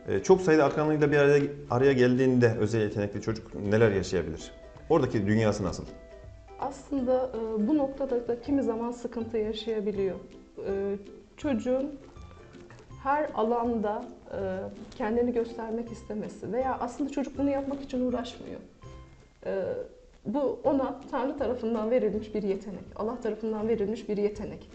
E, 0.09 0.23
çok 0.23 0.41
sayıda 0.41 0.65
akranıyla 0.65 1.13
bir 1.13 1.17
araya, 1.17 1.43
araya 1.71 1.93
geldiğinde 1.93 2.57
özel 2.61 2.81
yetenekli 2.81 3.23
çocuk 3.23 3.55
neler 3.55 3.91
yaşayabilir? 3.91 4.51
Oradaki 4.89 5.27
dünyası 5.27 5.65
nasıl? 5.65 5.85
Aslında 6.61 7.31
e, 7.35 7.69
bu 7.69 7.77
noktada 7.79 8.29
da 8.29 8.41
kimi 8.41 8.63
zaman 8.63 8.91
sıkıntı 8.91 9.39
yaşayabiliyor. 9.39 10.17
E, 10.69 10.97
çocuğun 11.37 11.91
her 13.03 13.29
alanda 13.35 14.05
e, 14.31 14.39
kendini 14.97 15.33
göstermek 15.33 15.93
istemesi 15.93 16.53
veya 16.53 16.79
aslında 16.81 17.11
çocuk 17.11 17.39
bunu 17.39 17.51
yapmak 17.51 17.83
için 17.83 18.07
uğraşmıyor. 18.07 18.61
E, 19.47 19.65
bu 20.27 20.61
ona 20.65 21.01
Tanrı 21.11 21.39
tarafından 21.39 21.91
verilmiş 21.91 22.35
bir 22.35 22.43
yetenek, 22.43 22.85
Allah 22.97 23.21
tarafından 23.21 23.69
verilmiş 23.69 24.09
bir 24.09 24.17
yetenek. 24.17 24.71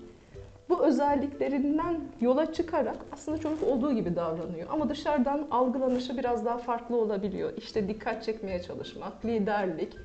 Bu 0.70 0.86
özelliklerinden 0.86 2.00
yola 2.22 2.54
çıkarak 2.54 2.96
aslında 3.12 3.38
çocuk 3.38 3.64
olduğu 3.64 3.94
gibi 3.94 4.16
davranıyor. 4.16 4.68
Ama 4.72 4.90
dışarıdan 4.90 5.48
algılanışı 5.52 6.18
biraz 6.18 6.46
daha 6.46 6.58
farklı 6.58 6.96
olabiliyor. 6.96 7.54
İşte 7.58 7.88
dikkat 7.88 8.24
çekmeye 8.24 8.62
çalışmak, 8.62 9.26
liderlik, 9.26 9.96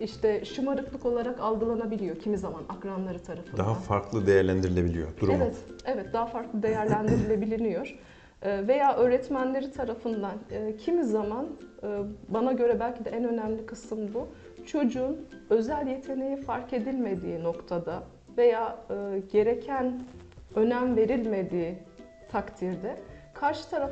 işte 0.00 0.44
şımarıklık 0.44 1.06
olarak 1.06 1.40
algılanabiliyor 1.40 2.16
kimi 2.16 2.38
zaman 2.38 2.62
akranları 2.68 3.22
tarafından. 3.22 3.66
Daha 3.66 3.74
farklı 3.74 4.26
değerlendirilebiliyor 4.26 5.08
durumu. 5.20 5.44
Evet, 5.44 5.56
evet 5.84 6.12
daha 6.12 6.26
farklı 6.26 6.62
değerlendirilebiliyor. 6.62 7.98
Ee, 8.42 8.68
Veya 8.68 8.96
öğretmenleri 8.96 9.72
tarafından 9.72 10.32
e, 10.50 10.76
kimi 10.76 11.04
zaman 11.04 11.46
e, 11.82 11.98
bana 12.28 12.52
göre 12.52 12.80
belki 12.80 13.04
de 13.04 13.10
en 13.10 13.24
önemli 13.24 13.66
kısım 13.66 14.14
bu. 14.14 14.28
Çocuğun 14.66 15.28
özel 15.50 15.86
yeteneği 15.86 16.36
fark 16.36 16.72
edilmediği 16.72 17.42
noktada 17.42 18.02
veya 18.36 18.76
e, 18.90 19.22
gereken 19.32 20.02
önem 20.54 20.96
verilmediği 20.96 21.78
takdirde 22.32 22.96
karşı 23.34 23.70
taraf 23.70 23.90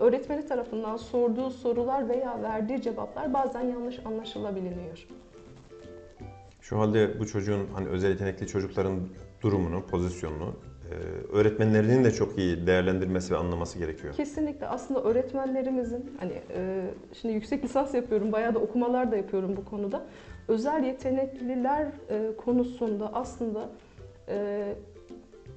öğretmeni 0.00 0.46
tarafından 0.46 0.96
sorduğu 0.96 1.50
sorular 1.50 2.08
veya 2.08 2.42
verdiği 2.42 2.82
cevaplar 2.82 3.34
bazen 3.34 3.62
yanlış 3.62 4.06
anlaşılabiliyor. 4.06 5.06
Şu 6.60 6.78
halde 6.78 7.20
bu 7.20 7.26
çocuğun 7.26 7.66
hani 7.74 7.88
özel 7.88 8.10
yetenekli 8.10 8.46
çocukların 8.46 9.00
durumunu, 9.42 9.86
pozisyonunu 9.86 10.54
e, 10.90 10.94
öğretmenlerinin 11.36 12.04
de 12.04 12.10
çok 12.10 12.38
iyi 12.38 12.66
değerlendirmesi 12.66 13.34
ve 13.34 13.36
anlaması 13.36 13.78
gerekiyor. 13.78 14.14
Kesinlikle 14.14 14.66
aslında 14.66 15.02
öğretmenlerimizin 15.02 16.16
hani 16.20 16.32
e, 16.54 16.84
şimdi 17.12 17.34
yüksek 17.34 17.64
lisans 17.64 17.94
yapıyorum 17.94 18.32
bayağı 18.32 18.54
da 18.54 18.58
okumalar 18.58 19.12
da 19.12 19.16
yapıyorum 19.16 19.56
bu 19.56 19.64
konuda. 19.64 20.02
Özel 20.48 20.84
yetenekliler 20.84 21.86
e, 22.10 22.36
konusunda 22.36 23.10
aslında 23.14 23.68
e, 24.28 24.74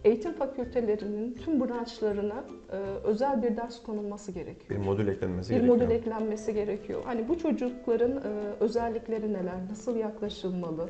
eğitim 0.04 0.34
fakültelerinin 0.34 1.34
tüm 1.34 1.60
branşlarına 1.68 2.44
e, 2.72 2.76
özel 3.04 3.44
bir 3.44 3.58
ders 3.58 3.84
konulması 3.84 4.32
gerekiyor. 4.32 4.80
Bir 4.80 4.86
modül 4.86 5.08
eklenmesi 5.08 5.50
Bir 5.50 5.56
gerekiyor. 5.56 5.76
modül 5.78 5.92
eklenmesi 5.96 6.54
gerekiyor. 6.54 7.02
Hani 7.06 7.28
bu 7.28 7.38
çocukların 7.38 8.12
e, 8.12 8.22
özellikleri 8.60 9.34
neler, 9.34 9.56
nasıl 9.70 9.96
yaklaşılmalı? 9.96 10.90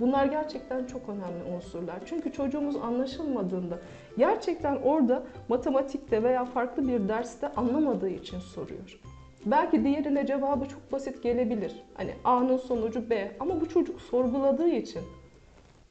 Bunlar 0.00 0.24
gerçekten 0.26 0.84
çok 0.86 1.08
önemli 1.08 1.56
unsurlar. 1.56 2.00
Çünkü 2.06 2.32
çocuğumuz 2.32 2.76
anlaşılmadığında 2.76 3.78
gerçekten 4.18 4.76
orada 4.76 5.22
matematikte 5.48 6.22
veya 6.22 6.44
farklı 6.44 6.88
bir 6.88 7.08
derste 7.08 7.48
anlamadığı 7.54 8.08
için 8.08 8.38
soruyor. 8.38 9.00
Belki 9.46 9.84
diğerine 9.84 10.26
cevabı 10.26 10.64
çok 10.68 10.92
basit 10.92 11.22
gelebilir. 11.22 11.82
Hani 11.94 12.10
A'nın 12.24 12.56
sonucu 12.56 13.10
B 13.10 13.32
ama 13.40 13.60
bu 13.60 13.68
çocuk 13.68 14.00
sorguladığı 14.00 14.68
için 14.68 15.02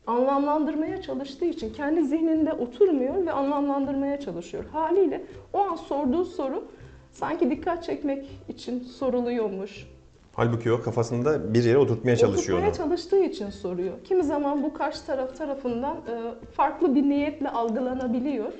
anlamlandırmaya 0.07 1.01
çalıştığı 1.01 1.45
için 1.45 1.73
kendi 1.73 2.05
zihninde 2.05 2.53
oturmuyor 2.53 3.25
ve 3.25 3.31
anlamlandırmaya 3.31 4.19
çalışıyor. 4.19 4.63
Haliyle 4.71 5.25
o 5.53 5.59
an 5.59 5.75
sorduğu 5.75 6.25
soru 6.25 6.67
sanki 7.11 7.49
dikkat 7.51 7.83
çekmek 7.83 8.25
için 8.49 8.79
soruluyormuş. 8.83 9.87
Halbuki 10.33 10.71
o 10.71 10.81
kafasında 10.81 11.53
bir 11.53 11.63
yere 11.63 11.77
oturtmaya 11.77 12.17
çalışıyor 12.17 12.57
Oturtmaya 12.57 12.69
onu. 12.69 12.77
çalıştığı 12.89 13.23
için 13.23 13.49
soruyor. 13.49 13.93
Kimi 14.03 14.23
zaman 14.23 14.63
bu 14.63 14.73
karşı 14.73 15.05
taraf 15.05 15.37
tarafından 15.37 15.95
e, 15.95 16.45
farklı 16.53 16.95
bir 16.95 17.03
niyetle 17.03 17.49
algılanabiliyor 17.49 18.53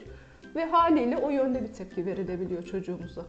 ve 0.55 0.65
haliyle 0.65 1.17
o 1.17 1.29
yönde 1.29 1.61
bir 1.63 1.73
tepki 1.73 2.05
verilebiliyor 2.05 2.63
çocuğumuza. 2.63 3.21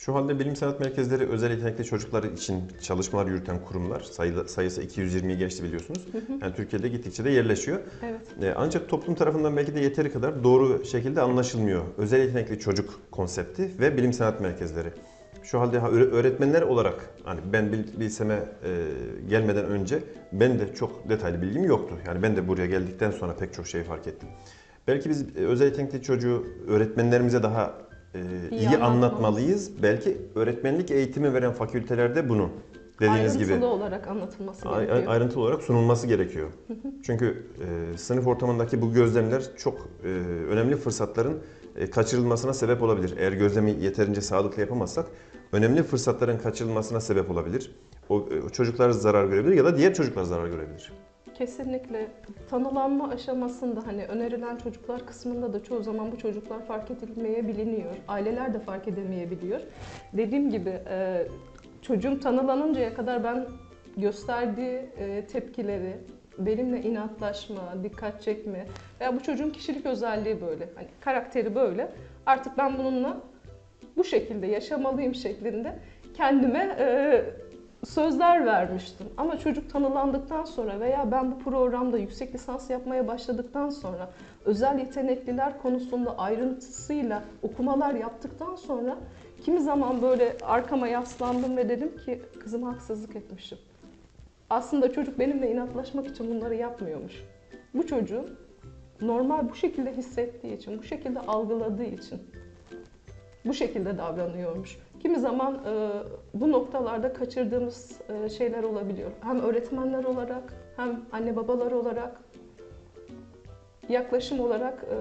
Şu 0.00 0.14
halde 0.14 0.38
bilim 0.38 0.56
sanat 0.56 0.80
merkezleri 0.80 1.28
özel 1.28 1.50
yetenekli 1.50 1.84
çocuklar 1.84 2.22
için 2.24 2.62
çalışmalar 2.82 3.26
yürüten 3.26 3.64
kurumlar. 3.64 4.00
Sayı, 4.00 4.34
sayısı 4.46 4.82
220'yi 4.82 5.38
geçti 5.38 5.64
biliyorsunuz. 5.64 6.06
Yani 6.42 6.54
Türkiye'de 6.56 6.88
gittikçe 6.88 7.24
de 7.24 7.30
yerleşiyor. 7.30 7.78
Evet. 8.02 8.20
E, 8.42 8.54
Ancak 8.56 8.88
toplum 8.88 9.14
tarafından 9.14 9.56
belki 9.56 9.74
de 9.74 9.80
yeteri 9.80 10.12
kadar 10.12 10.44
doğru 10.44 10.84
şekilde 10.84 11.20
anlaşılmıyor. 11.20 11.82
Özel 11.98 12.20
yetenekli 12.20 12.58
çocuk 12.58 13.00
konsepti 13.10 13.70
ve 13.80 13.96
bilim 13.96 14.12
sanat 14.12 14.40
merkezleri. 14.40 14.88
Şu 15.42 15.60
halde 15.60 15.78
ha- 15.78 15.90
öğre- 15.90 16.10
öğretmenler 16.10 16.62
olarak 16.62 17.10
hani 17.24 17.40
ben 17.52 17.72
bil- 17.72 18.00
bilseme 18.00 18.34
e, 18.34 18.68
gelmeden 19.28 19.64
önce 19.64 19.98
ben 20.32 20.58
de 20.58 20.74
çok 20.74 21.08
detaylı 21.08 21.42
bilgim 21.42 21.64
yoktu. 21.64 21.94
Yani 22.06 22.22
ben 22.22 22.36
de 22.36 22.48
buraya 22.48 22.66
geldikten 22.66 23.10
sonra 23.10 23.36
pek 23.36 23.54
çok 23.54 23.66
şey 23.66 23.82
fark 23.82 24.06
ettim. 24.06 24.28
Belki 24.88 25.08
biz 25.10 25.22
e, 25.22 25.40
özel 25.46 25.66
yetenekli 25.66 26.02
çocuğu 26.02 26.46
öğretmenlerimize 26.68 27.42
daha 27.42 27.89
e, 28.14 28.18
İyi 28.50 28.60
iyi, 28.68 28.78
anlatmalıyız. 28.78 29.82
Belki 29.82 30.18
öğretmenlik 30.34 30.90
eğitimi 30.90 31.34
veren 31.34 31.52
fakültelerde 31.52 32.28
bunu 32.28 32.50
dediğiniz 33.00 33.36
Ayrıntılı 33.36 33.56
gibi 33.56 33.64
olarak 33.64 34.08
anlatılması 34.08 34.68
gerekiyor. 34.68 34.96
ay- 34.96 35.06
ayrıntılı 35.06 35.42
olarak 35.42 35.62
sunulması 35.62 36.06
gerekiyor. 36.06 36.48
Çünkü 37.02 37.46
e, 37.94 37.98
sınıf 37.98 38.26
ortamındaki 38.26 38.82
bu 38.82 38.92
gözlemler 38.92 39.42
çok 39.56 39.88
e, 40.04 40.08
önemli 40.50 40.76
fırsatların 40.76 41.38
e, 41.76 41.90
kaçırılmasına 41.90 42.54
sebep 42.54 42.82
olabilir. 42.82 43.14
Eğer 43.18 43.32
gözlemi 43.32 43.70
yeterince 43.70 44.20
sağlıklı 44.20 44.60
yapamazsak 44.60 45.06
önemli 45.52 45.82
fırsatların 45.82 46.38
kaçırılmasına 46.38 47.00
sebep 47.00 47.30
olabilir. 47.30 47.74
O, 48.08 48.14
o 48.46 48.48
çocuklar 48.50 48.90
zarar 48.90 49.24
görebilir 49.26 49.56
ya 49.56 49.64
da 49.64 49.76
diğer 49.76 49.94
çocuklar 49.94 50.24
zarar 50.24 50.46
görebilir. 50.46 50.92
Kesinlikle 51.40 52.06
tanılanma 52.50 53.08
aşamasında 53.08 53.86
hani 53.86 54.04
önerilen 54.04 54.56
çocuklar 54.56 55.06
kısmında 55.06 55.52
da 55.52 55.64
çoğu 55.64 55.82
zaman 55.82 56.12
bu 56.12 56.18
çocuklar 56.18 56.66
fark 56.66 56.90
edilmeyebiliniyor. 56.90 57.96
Aileler 58.08 58.54
de 58.54 58.58
fark 58.58 58.88
edemeyebiliyor. 58.88 59.60
Dediğim 60.12 60.50
gibi 60.50 60.80
e, 60.90 61.26
çocuğum 61.82 62.20
tanılanıncaya 62.20 62.94
kadar 62.94 63.24
ben 63.24 63.46
gösterdiği 63.96 64.80
e, 64.98 65.26
tepkileri, 65.26 65.96
benimle 66.38 66.82
inatlaşma, 66.82 67.74
dikkat 67.82 68.22
çekme 68.22 68.66
veya 69.00 69.16
bu 69.16 69.22
çocuğun 69.22 69.50
kişilik 69.50 69.86
özelliği 69.86 70.40
böyle, 70.40 70.68
hani 70.74 70.88
karakteri 71.00 71.54
böyle. 71.54 71.92
Artık 72.26 72.58
ben 72.58 72.78
bununla 72.78 73.20
bu 73.96 74.04
şekilde 74.04 74.46
yaşamalıyım 74.46 75.14
şeklinde 75.14 75.78
kendime 76.16 76.76
e, 76.78 77.24
sözler 77.84 78.46
vermiştim. 78.46 79.06
Ama 79.16 79.38
çocuk 79.38 79.70
tanılandıktan 79.70 80.44
sonra 80.44 80.80
veya 80.80 81.10
ben 81.12 81.32
bu 81.32 81.38
programda 81.38 81.98
yüksek 81.98 82.34
lisans 82.34 82.70
yapmaya 82.70 83.08
başladıktan 83.08 83.70
sonra 83.70 84.10
özel 84.44 84.78
yetenekliler 84.78 85.62
konusunda 85.62 86.18
ayrıntısıyla 86.18 87.22
okumalar 87.42 87.94
yaptıktan 87.94 88.56
sonra 88.56 88.98
kimi 89.44 89.60
zaman 89.60 90.02
böyle 90.02 90.36
arkama 90.42 90.88
yaslandım 90.88 91.56
ve 91.56 91.68
dedim 91.68 91.96
ki 91.96 92.22
kızıma 92.40 92.72
haksızlık 92.72 93.16
etmişim. 93.16 93.58
Aslında 94.50 94.92
çocuk 94.92 95.18
benimle 95.18 95.52
inatlaşmak 95.52 96.06
için 96.06 96.30
bunları 96.30 96.54
yapmıyormuş. 96.54 97.24
Bu 97.74 97.86
çocuğun 97.86 98.38
normal 99.00 99.48
bu 99.48 99.54
şekilde 99.54 99.96
hissettiği 99.96 100.56
için, 100.56 100.78
bu 100.78 100.82
şekilde 100.82 101.20
algıladığı 101.20 101.84
için 101.84 102.20
bu 103.44 103.54
şekilde 103.54 103.98
davranıyormuş. 103.98 104.78
Kimi 105.02 105.18
zaman 105.18 105.54
e, 105.54 105.90
bu 106.34 106.52
noktalarda 106.52 107.12
kaçırdığımız 107.12 108.00
e, 108.08 108.28
şeyler 108.28 108.62
olabiliyor. 108.62 109.10
Hem 109.20 109.40
öğretmenler 109.40 110.04
olarak 110.04 110.54
hem 110.76 111.00
anne 111.12 111.36
babalar 111.36 111.72
olarak 111.72 112.20
yaklaşım 113.88 114.40
olarak 114.40 114.84
e, 114.84 114.96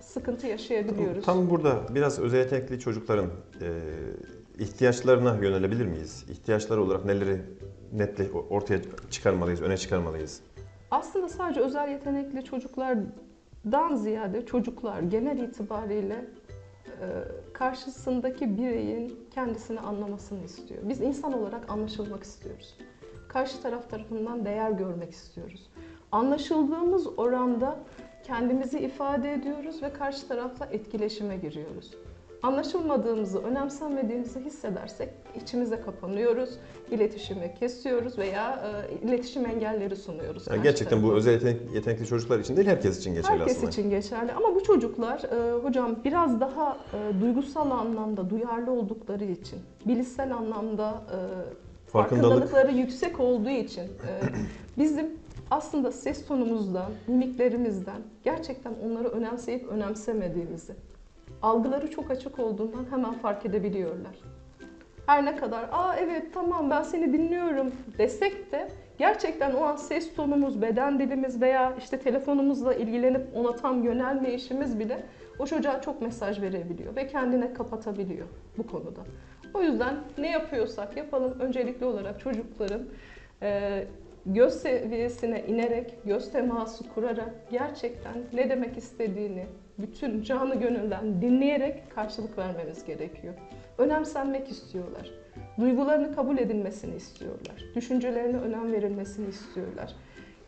sıkıntı 0.00 0.46
yaşayabiliyoruz. 0.46 1.24
Tam 1.24 1.50
burada 1.50 1.76
biraz 1.94 2.18
özel 2.18 2.38
yetenekli 2.38 2.80
çocukların 2.80 3.30
e, 3.60 3.68
ihtiyaçlarına 4.58 5.36
yönelebilir 5.42 5.86
miyiz? 5.86 6.24
İhtiyaçları 6.30 6.82
olarak 6.82 7.04
neleri 7.04 7.40
netle 7.92 8.30
ortaya 8.50 8.80
çıkarmalıyız, 9.10 9.62
öne 9.62 9.76
çıkarmalıyız? 9.76 10.40
Aslında 10.90 11.28
sadece 11.28 11.60
özel 11.60 11.88
yetenekli 11.88 12.44
çocuklardan 12.44 13.94
ziyade 13.94 14.46
çocuklar 14.46 15.00
genel 15.00 15.38
itibariyle 15.38 16.24
e, 16.86 17.06
karşısındaki 17.58 18.58
bireyin 18.58 19.20
kendisini 19.30 19.80
anlamasını 19.80 20.44
istiyor. 20.44 20.80
Biz 20.82 21.00
insan 21.00 21.32
olarak 21.32 21.70
anlaşılmak 21.70 22.22
istiyoruz. 22.22 22.74
Karşı 23.28 23.62
taraf 23.62 23.90
tarafından 23.90 24.44
değer 24.44 24.70
görmek 24.70 25.10
istiyoruz. 25.10 25.70
Anlaşıldığımız 26.12 27.18
oranda 27.18 27.78
kendimizi 28.22 28.78
ifade 28.78 29.32
ediyoruz 29.32 29.82
ve 29.82 29.92
karşı 29.92 30.28
tarafla 30.28 30.66
etkileşime 30.66 31.36
giriyoruz. 31.36 31.94
Anlaşılmadığımızı, 32.42 33.38
önemsenmediğimizi 33.38 34.40
hissedersek 34.40 35.08
içimize 35.42 35.80
kapanıyoruz, 35.80 36.50
iletişimi 36.90 37.54
kesiyoruz 37.60 38.18
veya 38.18 38.62
e, 39.02 39.06
iletişim 39.06 39.46
engelleri 39.46 39.96
sunuyoruz. 39.96 40.46
Yani 40.50 40.62
gerçekten 40.62 41.02
bu 41.02 41.12
özel 41.14 41.32
yetenek- 41.40 41.74
yetenekli 41.74 42.06
çocuklar 42.06 42.38
için 42.38 42.56
değil, 42.56 42.68
herkes 42.68 42.98
için 42.98 43.14
geçerli 43.14 43.38
Herkes 43.38 43.56
aslında. 43.56 43.70
için 43.70 43.90
geçerli 43.90 44.32
ama 44.32 44.54
bu 44.54 44.62
çocuklar 44.62 45.22
e, 45.22 45.52
hocam 45.62 45.96
biraz 46.04 46.40
daha 46.40 46.76
e, 46.94 47.20
duygusal 47.20 47.70
anlamda 47.70 48.30
duyarlı 48.30 48.70
oldukları 48.70 49.24
için, 49.24 49.58
bilişsel 49.86 50.34
anlamda 50.34 50.90
e, 50.90 51.16
Farkındalık. 51.90 52.28
farkındalıkları 52.48 52.72
yüksek 52.78 53.20
olduğu 53.20 53.50
için 53.50 53.82
e, 53.82 54.10
bizim 54.78 55.06
aslında 55.50 55.92
ses 55.92 56.26
tonumuzdan, 56.26 56.92
mimiklerimizden 57.06 58.02
gerçekten 58.24 58.72
onları 58.86 59.08
önemseyip 59.08 59.68
önemsemediğimizi, 59.68 60.72
algıları 61.42 61.90
çok 61.90 62.10
açık 62.10 62.38
olduğundan 62.38 62.86
hemen 62.90 63.12
fark 63.12 63.46
edebiliyorlar. 63.46 64.16
Her 65.06 65.24
ne 65.24 65.36
kadar 65.36 65.68
aa 65.72 65.96
evet 65.96 66.34
tamam 66.34 66.70
ben 66.70 66.82
seni 66.82 67.12
dinliyorum 67.12 67.72
desek 67.98 68.52
de 68.52 68.68
gerçekten 68.98 69.52
o 69.52 69.62
an 69.62 69.76
ses 69.76 70.14
tonumuz, 70.14 70.62
beden 70.62 70.98
dilimiz 70.98 71.40
veya 71.40 71.74
işte 71.78 71.98
telefonumuzla 71.98 72.74
ilgilenip 72.74 73.26
ona 73.34 73.56
tam 73.56 73.82
yönelmeyişimiz 73.82 74.78
bile 74.78 75.02
o 75.38 75.46
çocuğa 75.46 75.80
çok 75.80 76.02
mesaj 76.02 76.40
verebiliyor 76.40 76.96
ve 76.96 77.06
kendine 77.06 77.52
kapatabiliyor 77.52 78.26
bu 78.58 78.66
konuda. 78.66 79.00
O 79.54 79.62
yüzden 79.62 79.94
ne 80.18 80.30
yapıyorsak 80.30 80.96
yapalım 80.96 81.40
öncelikli 81.40 81.84
olarak 81.84 82.20
çocukların 82.20 82.82
e, 83.42 83.84
göz 84.26 84.54
seviyesine 84.54 85.44
inerek, 85.46 85.94
göz 86.04 86.32
teması 86.32 86.88
kurarak 86.94 87.30
gerçekten 87.50 88.14
ne 88.32 88.50
demek 88.50 88.78
istediğini 88.78 89.46
bütün 89.78 90.22
canı 90.22 90.54
gönülden 90.54 91.22
dinleyerek 91.22 91.90
karşılık 91.94 92.38
vermemiz 92.38 92.84
gerekiyor. 92.84 93.34
Önemsenmek 93.78 94.50
istiyorlar. 94.50 95.10
Duygularını 95.60 96.14
kabul 96.14 96.38
edilmesini 96.38 96.94
istiyorlar. 96.96 97.64
Düşüncelerine 97.74 98.36
önem 98.36 98.72
verilmesini 98.72 99.28
istiyorlar. 99.28 99.94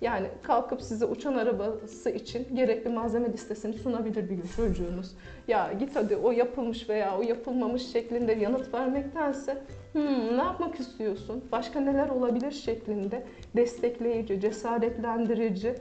Yani 0.01 0.27
kalkıp 0.43 0.83
size 0.83 1.05
uçan 1.05 1.35
arabası 1.35 2.11
için 2.11 2.47
gerekli 2.57 2.91
malzeme 2.91 3.33
listesini 3.33 3.73
sunabilir 3.73 4.31
bir 4.31 4.35
gün 4.35 4.49
çocuğunuz. 4.57 5.13
Ya 5.49 5.73
git 5.79 5.97
hadi 5.97 6.17
o 6.17 6.31
yapılmış 6.33 6.89
veya 6.89 7.19
o 7.19 7.23
yapılmamış 7.23 7.93
şeklinde 7.93 8.33
yanıt 8.33 8.75
vermektense 8.75 9.59
"Hmm, 9.93 10.39
ne 10.39 10.43
yapmak 10.43 10.81
istiyorsun, 10.81 11.45
başka 11.53 11.81
neler 11.81 12.09
olabilir 12.09 12.51
şeklinde 12.51 13.27
destekleyici, 13.57 14.41
cesaretlendirici, 14.41 15.75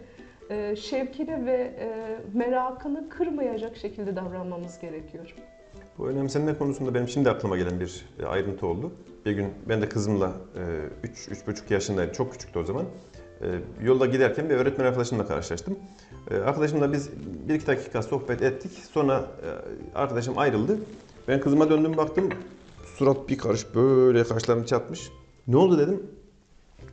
e, 0.49 0.75
şevkini 0.75 1.45
ve 1.45 1.53
e, 1.79 2.17
merakını 2.33 3.09
kırmayacak 3.09 3.77
şekilde 3.77 4.15
davranmamız 4.15 4.79
gerekiyor. 4.79 5.35
Bu 5.97 6.07
önemsenme 6.07 6.57
konusunda 6.57 6.93
benim 6.93 7.07
şimdi 7.07 7.29
aklıma 7.29 7.57
gelen 7.57 7.79
bir 7.79 8.05
e, 8.19 8.25
ayrıntı 8.25 8.67
oldu. 8.67 8.91
Bir 9.25 9.31
gün 9.31 9.47
ben 9.69 9.81
de 9.81 9.89
kızımla 9.89 10.31
3-3,5 11.03 11.73
yaşındaydı, 11.73 12.13
çok 12.13 12.31
küçüktü 12.31 12.59
o 12.59 12.63
zaman. 12.63 12.85
E, 13.41 13.47
Yolda 13.83 14.05
giderken 14.05 14.49
bir 14.49 14.55
öğretmen 14.55 14.85
arkadaşımla 14.85 15.27
karşılaştım. 15.27 15.79
E, 16.31 16.35
Arkadaşımla 16.37 16.93
biz 16.93 17.09
bir 17.49 17.53
iki 17.53 17.67
dakika 17.67 18.01
sohbet 18.01 18.41
ettik. 18.41 18.71
Sonra 18.91 19.17
e, 19.17 19.97
arkadaşım 19.97 20.37
ayrıldı. 20.37 20.79
Ben 21.27 21.41
kızıma 21.41 21.69
döndüm 21.69 21.97
baktım. 21.97 22.29
Surat 22.95 23.29
bir 23.29 23.37
karış 23.37 23.75
böyle 23.75 24.23
kaşlarını 24.23 24.65
çatmış. 24.65 25.09
Ne 25.47 25.57
oldu 25.57 25.79
dedim. 25.79 26.03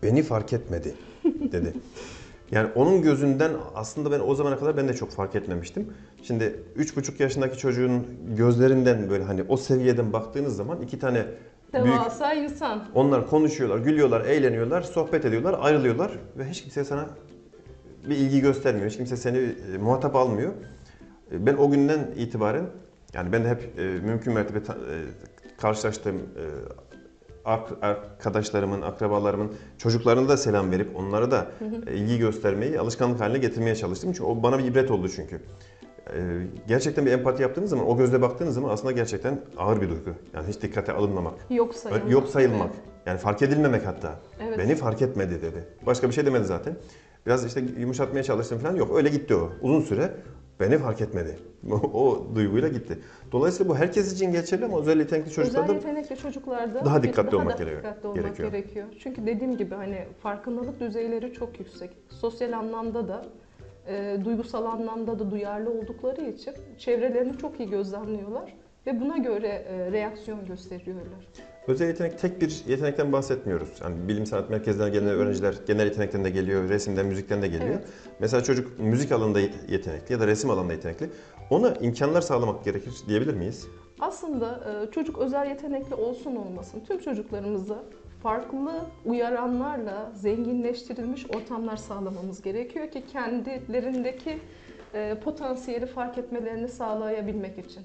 Beni 0.02 0.22
fark 0.22 0.52
etmedi 0.52 0.94
dedi. 1.24 1.72
Yani 2.50 2.68
onun 2.74 3.02
gözünden 3.02 3.50
aslında 3.74 4.10
ben 4.10 4.20
o 4.20 4.34
zamana 4.34 4.58
kadar 4.58 4.76
ben 4.76 4.88
de 4.88 4.94
çok 4.94 5.10
fark 5.10 5.34
etmemiştim. 5.34 5.92
Şimdi 6.22 6.60
3,5 6.78 7.22
yaşındaki 7.22 7.58
çocuğun 7.58 8.06
gözlerinden 8.36 9.10
böyle 9.10 9.24
hani 9.24 9.42
o 9.48 9.56
seviyeden 9.56 10.12
baktığınız 10.12 10.56
zaman 10.56 10.80
iki 10.82 10.98
tane 10.98 11.24
büyük 11.74 11.86
Devasa 11.86 12.32
insan. 12.34 12.84
onlar 12.94 13.26
konuşuyorlar, 13.30 13.78
gülüyorlar, 13.78 14.20
eğleniyorlar, 14.24 14.82
sohbet 14.82 15.24
ediyorlar, 15.24 15.56
ayrılıyorlar 15.60 16.10
ve 16.38 16.44
hiç 16.44 16.62
kimse 16.62 16.84
sana 16.84 17.06
bir 18.08 18.16
ilgi 18.16 18.40
göstermiyor. 18.40 18.90
Hiç 18.90 18.96
kimse 18.96 19.16
seni 19.16 19.38
e, 19.38 19.78
muhatap 19.78 20.16
almıyor. 20.16 20.52
E, 21.32 21.46
Ben 21.46 21.54
o 21.54 21.70
günden 21.70 22.10
itibaren 22.16 22.64
yani 23.14 23.32
ben 23.32 23.44
de 23.44 23.48
hep 23.48 23.78
e, 23.78 23.82
mümkün 23.82 24.32
mertebe 24.32 24.62
ta- 24.62 24.72
e, 24.74 24.96
karşılaştığım 25.60 26.16
e, 26.16 26.20
ar- 26.20 26.85
arkadaşlarımın, 27.46 28.82
akrabalarımın 28.82 29.52
çocuklarına 29.78 30.28
da 30.28 30.36
selam 30.36 30.70
verip 30.70 30.96
onlara 30.96 31.30
da 31.30 31.46
e, 31.86 31.94
ilgi 31.94 32.18
göstermeyi 32.18 32.80
alışkanlık 32.80 33.20
haline 33.20 33.38
getirmeye 33.38 33.76
çalıştım. 33.76 34.12
Çünkü 34.12 34.24
o 34.24 34.42
bana 34.42 34.58
bir 34.58 34.64
ibret 34.64 34.90
oldu 34.90 35.08
çünkü. 35.08 35.36
E, 35.36 36.18
Gerçekten 36.68 37.06
bir 37.06 37.12
empati 37.12 37.42
yaptığınız 37.42 37.70
zaman, 37.70 37.88
o 37.88 37.96
gözle 37.96 38.22
baktığınız 38.22 38.54
zaman 38.54 38.70
aslında 38.70 38.92
gerçekten 38.92 39.40
ağır 39.58 39.80
bir 39.80 39.88
duygu. 39.88 40.10
Yani 40.34 40.48
hiç 40.48 40.62
dikkate 40.62 40.92
alınmamak. 40.92 41.34
Yok 41.50 41.74
sayılmak. 41.74 42.10
Yok 42.12 42.28
sayılmak. 42.28 42.70
Yani 43.06 43.18
fark 43.18 43.42
edilmemek 43.42 43.86
hatta. 43.86 44.14
Evet. 44.46 44.58
Beni 44.58 44.74
fark 44.74 45.02
etmedi 45.02 45.42
dedi. 45.42 45.64
Başka 45.86 46.08
bir 46.08 46.12
şey 46.14 46.26
demedi 46.26 46.44
zaten. 46.44 46.76
Biraz 47.26 47.44
işte 47.46 47.62
yumuşatmaya 47.78 48.22
çalıştım 48.22 48.58
falan. 48.58 48.76
Yok 48.76 48.96
öyle 48.96 49.08
gitti 49.08 49.34
o. 49.34 49.50
Uzun 49.62 49.80
süre 49.80 50.10
beni 50.60 50.78
fark 50.78 51.00
etmedi. 51.00 51.38
o 51.94 52.26
duyguyla 52.34 52.68
gitti. 52.68 52.98
Dolayısıyla 53.32 53.72
bu 53.72 53.76
herkes 53.76 54.12
için 54.14 54.32
geçerli 54.32 54.64
ama 54.64 54.80
özel 54.80 54.98
yetenekli 54.98 55.30
Özel 55.30 55.44
çocuklarda 55.44 55.72
yetenekli 55.72 56.16
çocuklarda 56.16 56.84
daha 56.84 57.02
dikkatli 57.02 57.32
daha 57.32 57.40
olmak 57.40 57.58
da 57.58 57.62
gerekiyor- 57.64 57.82
dikkatli 57.82 58.08
olmak 58.08 58.24
gerekiyor. 58.24 58.50
gerekiyor. 58.52 58.86
Çünkü 58.98 59.26
dediğim 59.26 59.56
gibi 59.56 59.74
hani 59.74 60.04
farkındalık 60.22 60.80
düzeyleri 60.80 61.32
çok 61.32 61.58
yüksek. 61.58 61.90
Sosyal 62.08 62.52
anlamda 62.52 63.08
da 63.08 63.24
e, 63.88 64.16
duygusal 64.24 64.64
anlamda 64.64 65.18
da 65.18 65.30
duyarlı 65.30 65.70
oldukları 65.70 66.20
için 66.20 66.52
çevrelerini 66.78 67.38
çok 67.38 67.60
iyi 67.60 67.70
gözlemliyorlar 67.70 68.54
ve 68.86 69.00
buna 69.00 69.16
göre 69.16 69.48
e, 69.48 69.92
reaksiyon 69.92 70.46
gösteriyorlar. 70.46 71.28
Özel 71.68 71.86
yetenek 71.86 72.18
tek 72.18 72.40
bir 72.40 72.62
yetenekten 72.66 73.12
bahsetmiyoruz. 73.12 73.68
Yani 73.82 74.08
bilim 74.08 74.26
sanat 74.26 74.50
merkezlerine 74.50 74.92
gelen 74.92 75.08
öğrenciler 75.08 75.54
genel 75.66 75.84
yetenekten 75.84 76.24
de 76.24 76.30
geliyor, 76.30 76.68
resimden, 76.68 77.06
müzikten 77.06 77.42
de 77.42 77.48
geliyor. 77.48 77.70
Evet. 77.70 77.88
Mesela 78.20 78.42
çocuk 78.42 78.78
müzik 78.78 79.12
alanında 79.12 79.40
yetenekli 79.68 80.12
ya 80.12 80.20
da 80.20 80.26
resim 80.26 80.50
alanında 80.50 80.72
yetenekli. 80.72 81.10
Ona 81.50 81.74
imkanlar 81.74 82.20
sağlamak 82.20 82.64
gerekir 82.64 82.92
diyebilir 83.08 83.34
miyiz? 83.34 83.66
Aslında 84.00 84.60
e, 84.86 84.90
çocuk 84.90 85.18
özel 85.18 85.46
yetenekli 85.46 85.94
olsun 85.94 86.36
olmasın 86.36 86.82
tüm 86.88 86.98
çocuklarımıza 86.98 87.82
farklı 88.22 88.86
uyaranlarla 89.04 90.12
zenginleştirilmiş 90.14 91.26
ortamlar 91.36 91.76
sağlamamız 91.76 92.42
gerekiyor 92.42 92.90
ki 92.90 93.02
kendilerindeki 93.12 94.38
e, 94.94 95.14
potansiyeli 95.24 95.86
fark 95.86 96.18
etmelerini 96.18 96.68
sağlayabilmek 96.68 97.58
için, 97.58 97.82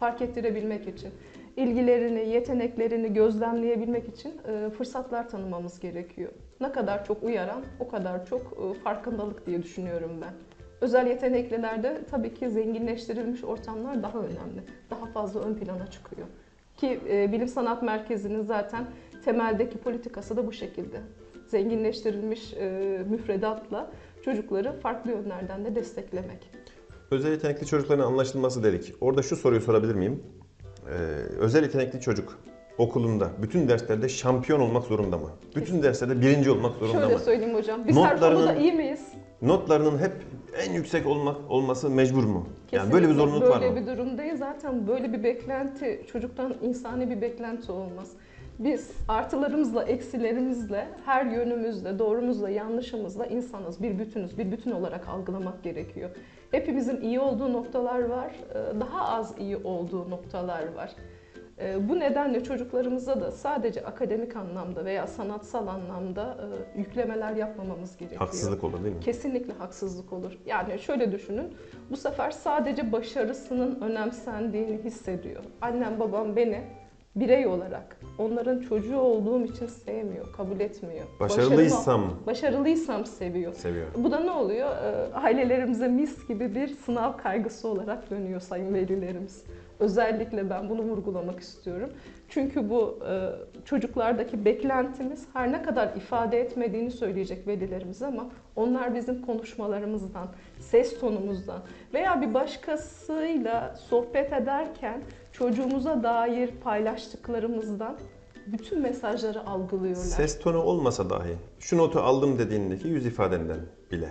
fark 0.00 0.22
ettirebilmek 0.22 0.88
için, 0.88 1.10
ilgilerini, 1.56 2.28
yeteneklerini 2.28 3.12
gözlemleyebilmek 3.12 4.08
için 4.08 4.32
e, 4.48 4.70
fırsatlar 4.70 5.28
tanımamız 5.28 5.80
gerekiyor. 5.80 6.32
Ne 6.60 6.72
kadar 6.72 7.04
çok 7.04 7.22
uyaran, 7.22 7.62
o 7.80 7.88
kadar 7.88 8.26
çok 8.26 8.42
e, 8.42 8.80
farkındalık 8.80 9.46
diye 9.46 9.62
düşünüyorum 9.62 10.10
ben. 10.22 10.32
Özel 10.80 11.06
yeteneklilerde 11.06 12.00
tabii 12.10 12.34
ki 12.34 12.50
zenginleştirilmiş 12.50 13.44
ortamlar 13.44 14.02
daha 14.02 14.18
önemli. 14.18 14.62
Daha 14.90 15.06
fazla 15.06 15.40
ön 15.40 15.54
plana 15.54 15.86
çıkıyor. 15.86 16.26
Ki 16.76 17.00
e, 17.08 17.32
Bilim 17.32 17.48
Sanat 17.48 17.82
Merkezi'nin 17.82 18.42
zaten 18.42 18.86
temeldeki 19.24 19.78
politikası 19.78 20.36
da 20.36 20.46
bu 20.46 20.52
şekilde. 20.52 21.00
Zenginleştirilmiş 21.46 22.54
müfredatla 23.10 23.90
çocukları 24.24 24.72
farklı 24.80 25.10
yönlerden 25.10 25.64
de 25.64 25.74
desteklemek. 25.74 26.50
Özel 27.10 27.30
yetenekli 27.30 27.66
çocukların 27.66 28.04
anlaşılması 28.06 28.64
dedik. 28.64 28.94
Orada 29.00 29.22
şu 29.22 29.36
soruyu 29.36 29.60
sorabilir 29.60 29.94
miyim? 29.94 30.22
Ee, 30.88 30.92
özel 31.38 31.62
yetenekli 31.62 32.00
çocuk 32.00 32.38
okulunda 32.78 33.30
bütün 33.42 33.68
derslerde 33.68 34.08
şampiyon 34.08 34.60
olmak 34.60 34.84
zorunda 34.84 35.18
mı? 35.18 35.30
Bütün 35.56 35.82
derslerde 35.82 36.20
birinci 36.20 36.50
olmak 36.50 36.76
zorunda 36.76 37.00
Şöyle 37.00 37.14
mı? 37.14 37.20
söyleyeyim 37.20 37.54
hocam, 37.54 37.80
biz 37.88 37.96
her 37.96 38.16
Notlarının- 38.16 38.34
konuda 38.46 38.54
iyi 38.54 38.72
miyiz? 38.72 39.00
Notlarının 39.42 39.98
hep 39.98 40.12
en 40.66 40.72
yüksek 40.72 41.06
olmak 41.06 41.36
olması 41.50 41.90
mecbur 41.90 42.24
mu? 42.24 42.46
Yani 42.46 42.46
Kesinlikle 42.70 42.94
böyle 42.94 43.08
bir 43.08 43.14
zorunluluk 43.14 43.48
var 43.48 43.60
Böyle 43.62 43.70
mı? 43.70 43.76
bir 43.80 43.86
durum 43.86 44.18
değil. 44.18 44.36
Zaten 44.36 44.86
böyle 44.88 45.12
bir 45.12 45.24
beklenti 45.24 46.02
çocuktan 46.12 46.54
insani 46.62 47.10
bir 47.10 47.20
beklenti 47.20 47.72
olmaz. 47.72 48.10
Biz 48.58 48.90
artılarımızla, 49.08 49.84
eksilerimizle, 49.84 50.88
her 51.04 51.26
yönümüzle, 51.26 51.98
doğrumuzla, 51.98 52.50
yanlışımızla 52.50 53.26
insanız. 53.26 53.82
Bir 53.82 53.98
bütünüz. 53.98 54.38
Bir 54.38 54.52
bütün 54.52 54.70
olarak 54.70 55.08
algılamak 55.08 55.62
gerekiyor. 55.62 56.10
Hepimizin 56.58 57.00
iyi 57.00 57.20
olduğu 57.20 57.52
noktalar 57.52 58.02
var, 58.04 58.32
e, 58.54 58.80
daha 58.80 59.08
az 59.08 59.38
iyi 59.38 59.56
olduğu 59.56 60.10
noktalar 60.10 60.74
var. 60.74 60.90
E, 61.60 61.88
Bu 61.88 62.00
nedenle 62.00 62.44
çocuklarımıza 62.44 63.20
da 63.20 63.30
sadece 63.30 63.84
akademik 63.84 64.36
anlamda 64.36 64.84
veya 64.84 65.06
sanatsal 65.06 65.66
anlamda 65.66 66.36
e, 66.76 66.78
yüklemeler 66.78 67.36
yapmamamız 67.36 67.96
gerekiyor. 67.96 68.18
Haksızlık 68.20 68.64
olur 68.64 68.84
değil 68.84 68.94
mi? 68.94 69.00
Kesinlikle 69.00 69.52
haksızlık 69.52 70.12
olur. 70.12 70.38
Yani 70.46 70.78
şöyle 70.78 71.12
düşünün, 71.12 71.54
bu 71.90 71.96
sefer 71.96 72.30
sadece 72.30 72.92
başarısının 72.92 73.80
önemsendiğini 73.80 74.78
hissediyor. 74.84 75.44
Annem 75.60 76.00
babam 76.00 76.36
beni 76.36 76.60
birey 77.16 77.46
olarak 77.46 77.96
onların 78.18 78.60
çocuğu 78.60 78.98
olduğum 78.98 79.44
için 79.44 79.66
sevmiyor, 79.66 80.32
kabul 80.32 80.60
etmiyor. 80.60 81.04
Başarılıysam 81.20 82.02
Başarılı- 82.02 82.26
başarılıysam 82.26 83.06
seviyor. 83.06 83.52
seviyor. 83.52 83.86
Bu 83.98 84.12
da 84.12 84.20
ne 84.20 84.30
oluyor? 84.30 84.70
Ee, 84.70 85.14
Ailelerimize 85.14 85.88
mis 85.88 86.28
gibi 86.28 86.54
bir 86.54 86.68
sınav 86.68 87.16
kaygısı 87.16 87.68
olarak 87.68 88.10
dönüyor 88.10 88.40
sayın 88.40 88.74
velilerimiz. 88.74 89.44
Özellikle 89.80 90.50
ben 90.50 90.68
bunu 90.68 90.82
vurgulamak 90.82 91.40
istiyorum. 91.40 91.90
Çünkü 92.28 92.70
bu 92.70 92.98
e, 93.10 93.28
çocuklardaki 93.64 94.44
beklentimiz 94.44 95.26
her 95.32 95.52
ne 95.52 95.62
kadar 95.62 95.88
ifade 95.96 96.40
etmediğini 96.40 96.90
söyleyecek 96.90 97.46
velilerimiz 97.46 98.02
ama 98.02 98.26
onlar 98.56 98.94
bizim 98.94 99.22
konuşmalarımızdan, 99.22 100.26
ses 100.60 101.00
tonumuzdan 101.00 101.58
veya 101.94 102.20
bir 102.20 102.34
başkasıyla 102.34 103.74
sohbet 103.76 104.32
ederken 104.32 105.00
çocuğumuza 105.34 106.02
dair 106.02 106.50
paylaştıklarımızdan 106.50 107.96
bütün 108.46 108.82
mesajları 108.82 109.46
algılıyorlar. 109.46 110.04
Ses 110.04 110.38
tonu 110.38 110.62
olmasa 110.62 111.10
dahi 111.10 111.36
şu 111.58 111.78
notu 111.78 112.00
aldım 112.00 112.38
dediğindeki 112.38 112.88
yüz 112.88 113.06
ifadenden 113.06 113.60
bile 113.90 114.08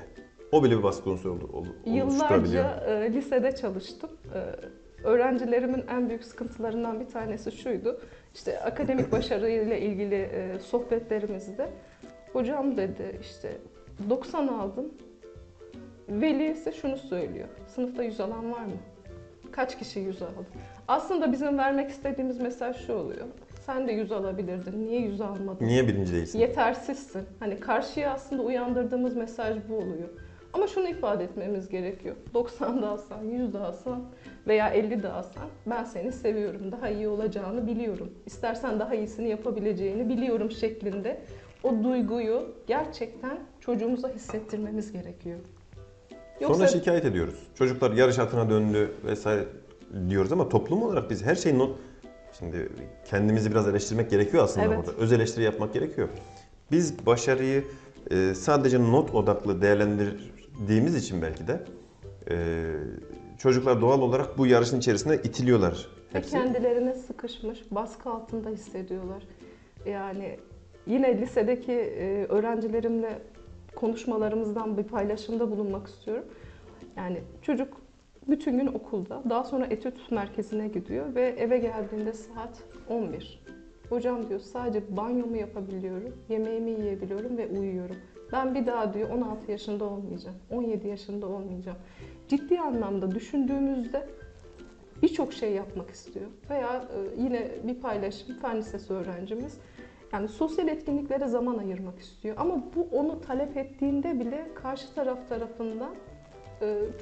o 0.52 0.64
bile 0.64 0.78
bir 0.78 0.84
baskı 0.84 1.10
unsuru. 1.10 1.66
Yıllarca 1.86 2.84
e, 2.88 3.14
lisede 3.14 3.56
çalıştım. 3.56 4.10
E, 4.34 4.40
öğrencilerimin 5.08 5.84
en 5.90 6.10
büyük 6.10 6.24
sıkıntılarından 6.24 7.00
bir 7.00 7.06
tanesi 7.08 7.52
şuydu. 7.52 8.02
İşte 8.36 8.60
akademik 8.60 9.12
başarıyla 9.12 9.76
ilgili 9.76 10.16
e, 10.16 10.60
sohbetlerimizde 10.60 11.70
hocam 12.34 12.78
dedi 12.78 13.20
işte 13.22 13.58
90 14.10 14.48
aldım. 14.48 14.94
Veli 16.10 16.52
ise 16.52 16.72
şunu 16.72 16.98
söylüyor. 16.98 17.48
Sınıfta 17.68 18.04
100 18.04 18.20
alan 18.20 18.52
var 18.52 18.66
mı? 18.66 18.78
Kaç 19.52 19.80
kişi 19.80 20.00
100 20.00 20.22
aldı? 20.22 20.46
Aslında 20.88 21.32
bizim 21.32 21.58
vermek 21.58 21.90
istediğimiz 21.90 22.40
mesaj 22.40 22.86
şu 22.86 22.94
oluyor. 22.94 23.26
Sen 23.66 23.88
de 23.88 23.92
100 23.92 24.12
alabilirdin. 24.12 24.88
Niye 24.88 25.02
100 25.02 25.22
almadın? 25.22 25.66
Niye 25.66 25.88
birinci 25.88 26.14
değilsin? 26.14 26.40
yetersizsin. 26.40 27.24
Hani 27.40 27.60
karşıya 27.60 28.14
aslında 28.14 28.42
uyandırdığımız 28.42 29.16
mesaj 29.16 29.58
bu 29.70 29.76
oluyor. 29.76 30.10
Ama 30.54 30.68
şunu 30.68 30.88
ifade 30.90 31.24
etmemiz 31.24 31.70
gerekiyor. 31.70 32.16
90 32.34 32.82
da 32.82 32.90
alsan, 32.90 33.24
100 33.24 33.54
de 33.54 33.60
alsan 33.60 34.04
veya 34.48 34.70
50 34.70 35.04
de 35.04 35.10
alsan 35.10 35.44
ben 35.66 35.84
seni 35.84 36.12
seviyorum. 36.12 36.72
Daha 36.72 36.90
iyi 36.90 37.08
olacağını 37.08 37.68
biliyorum. 37.68 38.12
İstersen 38.26 38.80
daha 38.80 38.96
iyisini 38.96 39.30
yapabileceğini 39.30 40.10
biliyorum 40.10 40.52
şeklinde 40.52 41.22
o 41.64 41.84
duyguyu 41.84 42.56
gerçekten 42.68 43.40
çocuğumuza 43.60 44.10
hissettirmemiz 44.10 44.92
gerekiyor. 44.92 45.40
Sonra 46.48 46.68
şikayet 46.68 47.06
ediyoruz. 47.06 47.40
Çocuklar 47.56 47.92
yarış 47.92 48.20
atına 48.20 48.50
döndü 48.50 48.92
vesaire 49.06 49.44
diyoruz 50.10 50.32
ama 50.32 50.50
toplum 50.50 50.84
olarak 50.84 51.10
biz 51.10 51.26
her 51.26 51.36
şeyi 51.36 51.58
not... 51.58 51.80
Şimdi 52.40 52.70
kendimizi 53.06 53.52
biraz 53.52 53.68
eleştirmek 53.68 54.10
gerekiyor 54.10 54.44
aslında 54.44 54.66
Evet. 54.66 54.78
burada. 54.78 54.92
Öz 54.92 55.12
eleştiri 55.12 55.44
yapmak 55.44 55.74
gerekiyor. 55.74 56.10
Biz 56.72 57.06
başarıyı 57.06 57.64
e, 58.12 58.34
sadece 58.36 58.80
not 58.80 59.16
odaklı 59.16 59.62
değerlendirdiğimiz 59.62 60.96
için 60.96 61.22
belki 61.22 61.48
de 61.48 61.64
e, 62.30 62.66
çocuklar 63.38 63.82
doğal 63.82 64.02
olarak 64.02 64.38
bu 64.38 64.48
yarışın 64.48 64.80
içerisine 64.80 65.16
itiliyorlar. 65.16 65.88
Ve 66.14 66.18
Hepsi. 66.18 66.32
kendilerine 66.32 66.94
sıkışmış, 66.94 67.60
baskı 67.72 68.10
altında 68.10 68.50
hissediyorlar. 68.50 69.24
Yani 69.86 70.40
yine 70.88 71.22
lisedeki 71.22 71.72
e, 71.72 72.26
öğrencilerimle 72.26 73.20
konuşmalarımızdan 73.76 74.78
bir 74.78 74.84
paylaşımda 74.84 75.52
bulunmak 75.52 75.88
istiyorum. 75.88 76.26
Yani 76.98 77.22
çocuk 77.42 77.83
bütün 78.28 78.58
gün 78.58 78.68
okulda, 78.68 79.24
daha 79.30 79.44
sonra 79.44 79.66
etüt 79.66 80.12
merkezine 80.12 80.68
gidiyor 80.68 81.16
ve 81.16 81.36
eve 81.38 81.58
geldiğinde 81.58 82.14
saat 82.14 82.64
11. 82.90 83.44
Hocam 83.90 84.30
diyor 84.30 84.40
sadece 84.40 84.98
banyomu 84.98 85.38
yapabiliyorum, 85.38 86.14
yemeğimi 86.30 86.72
yiyebiliyorum 86.72 87.38
ve 87.38 87.48
uyuyorum. 87.48 87.96
Ben 88.32 88.56
bir 88.56 88.66
daha 88.66 88.94
diyor 88.94 89.10
16 89.10 89.52
yaşında 89.52 89.86
olmayacağım, 89.86 90.38
17 90.52 90.88
yaşında 90.88 91.28
olmayacağım. 91.28 91.78
Ciddi 92.28 92.60
anlamda 92.60 93.16
düşündüğümüzde 93.16 94.08
birçok 95.02 95.34
şey 95.34 95.52
yapmak 95.52 95.90
istiyor. 95.90 96.26
Veya 96.50 96.86
e, 96.96 97.22
yine 97.22 97.52
bir 97.64 97.76
paylaşım 97.76 98.36
fen 98.42 98.58
lisesi 98.58 98.94
öğrencimiz 98.94 99.58
yani 100.14 100.28
sosyal 100.28 100.68
etkinliklere 100.68 101.28
zaman 101.28 101.58
ayırmak 101.58 102.00
istiyor. 102.00 102.36
Ama 102.40 102.64
bu 102.76 102.88
onu 102.92 103.22
talep 103.22 103.58
ettiğinde 103.58 104.20
bile 104.20 104.48
karşı 104.56 104.94
taraf 104.96 105.30
tarafından 105.30 105.96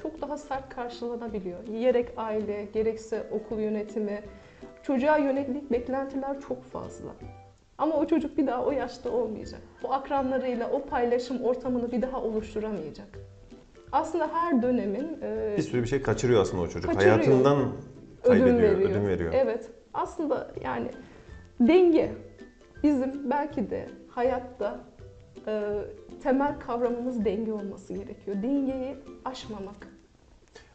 çok 0.02 0.22
daha 0.22 0.36
sert 0.36 0.68
karşılanabiliyor. 0.68 1.58
Gerek 1.80 2.08
aile, 2.16 2.64
gerekse 2.74 3.26
okul 3.30 3.58
yönetimi, 3.60 4.22
çocuğa 4.82 5.16
yönelik 5.16 5.70
beklentiler 5.70 6.40
çok 6.48 6.64
fazla. 6.64 7.10
Ama 7.78 7.96
o 7.96 8.06
çocuk 8.06 8.38
bir 8.38 8.46
daha 8.46 8.64
o 8.64 8.72
yaşta 8.72 9.10
olmayacak. 9.10 9.60
O 9.84 9.92
akranlarıyla 9.92 10.70
o 10.70 10.82
paylaşım 10.82 11.44
ortamını 11.44 11.92
bir 11.92 12.02
daha 12.02 12.22
oluşturamayacak. 12.22 13.08
Aslında 13.92 14.30
her 14.32 14.62
dönemin 14.62 15.18
e, 15.22 15.54
Bir 15.56 15.62
sürü 15.62 15.82
bir 15.82 15.88
şey 15.88 16.02
kaçırıyor 16.02 16.42
aslında 16.42 16.62
o 16.62 16.68
çocuk. 16.68 16.92
Kaçırıyor. 16.92 17.14
Hayatından 17.16 17.58
ödün 18.24 18.40
kaybediyor, 18.40 18.58
veriyor. 18.58 18.90
ödün 18.90 19.08
veriyor. 19.08 19.32
Evet. 19.36 19.70
Aslında 19.94 20.50
yani 20.64 20.88
denge 21.60 22.12
bizim 22.82 23.30
belki 23.30 23.70
de 23.70 23.88
hayatta 24.08 24.78
e, 25.46 25.84
temel 26.22 26.60
kavramımız 26.60 27.24
denge 27.24 27.52
olması 27.52 27.94
gerekiyor. 27.94 28.36
Dengeyi 28.42 28.96
aşmamak. 29.24 29.88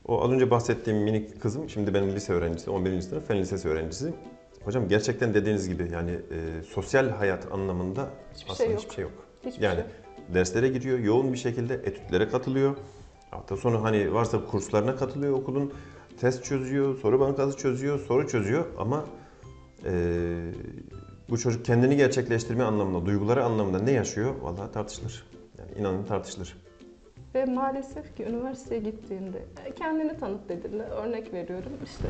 O 0.08 0.24
az 0.24 0.32
önce 0.32 0.52
bahsettiğim 0.52 1.00
minik 1.00 1.42
kızım 1.42 1.70
şimdi 1.70 1.94
benim 1.94 2.16
lise 2.16 2.34
öğrencisi, 2.34 2.70
11. 2.70 3.02
sınıf 3.02 3.28
fen 3.28 3.40
lisesi 3.40 3.70
öğrencisi. 3.70 4.14
Hocam 4.66 4.88
gerçekten 4.88 5.34
dediğiniz 5.34 5.70
gibi 5.70 5.90
yani 5.94 6.12
e, 6.12 6.64
sosyal 6.64 7.10
hayat 7.10 7.52
anlamında 7.52 8.10
Hiçbir 8.36 8.52
aslında 8.52 8.68
şey 8.68 8.74
yok. 8.74 8.82
hiçbir 8.82 8.96
şey 8.96 9.04
yok. 9.04 9.12
Hiçbir 9.46 9.64
Yani 9.64 9.76
şey. 9.76 10.34
derslere 10.36 10.68
giriyor, 10.68 11.00
yoğun 11.00 11.34
bir 11.34 11.38
şekilde 11.38 11.74
etütlere 11.74 12.28
katılıyor. 12.30 12.78
Hafta 13.32 13.58
sonu 13.58 13.84
hani 13.84 14.14
varsa 14.14 14.46
kurslarına 14.46 14.96
katılıyor 14.96 15.34
okulun. 15.34 15.74
Test 16.20 16.44
çözüyor, 16.44 16.98
soru 16.98 17.20
bankası 17.20 17.58
çözüyor, 17.58 18.00
soru 18.00 18.28
çözüyor 18.28 18.66
ama 18.80 19.06
e, 19.86 19.92
Bu 21.30 21.38
çocuk 21.38 21.66
kendini 21.66 21.98
gerçekleştirme 21.98 22.64
anlamında, 22.64 23.06
duyguları 23.06 23.44
anlamında 23.46 23.80
ne 23.80 23.92
yaşıyor? 23.92 24.36
Vallahi 24.42 24.72
tartışılır. 24.72 25.26
Yani 25.58 25.80
inanın 25.80 26.04
tartışılır. 26.04 26.58
Ve 27.36 27.46
maalesef 27.46 28.18
ki 28.18 28.24
üniversiteye 28.24 28.82
gittiğinde 28.82 29.46
kendini 29.76 30.18
tanıt 30.18 30.50
dediler. 30.50 30.88
Örnek 30.90 31.34
veriyorum 31.34 31.72
işte 31.84 32.08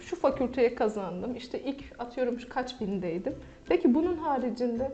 şu 0.00 0.16
fakülteye 0.16 0.74
kazandım. 0.74 1.36
İşte 1.36 1.60
ilk 1.62 1.84
atıyorum 1.98 2.40
şu 2.40 2.48
kaç 2.48 2.80
bindeydim. 2.80 3.34
Peki 3.68 3.94
bunun 3.94 4.16
haricinde 4.16 4.92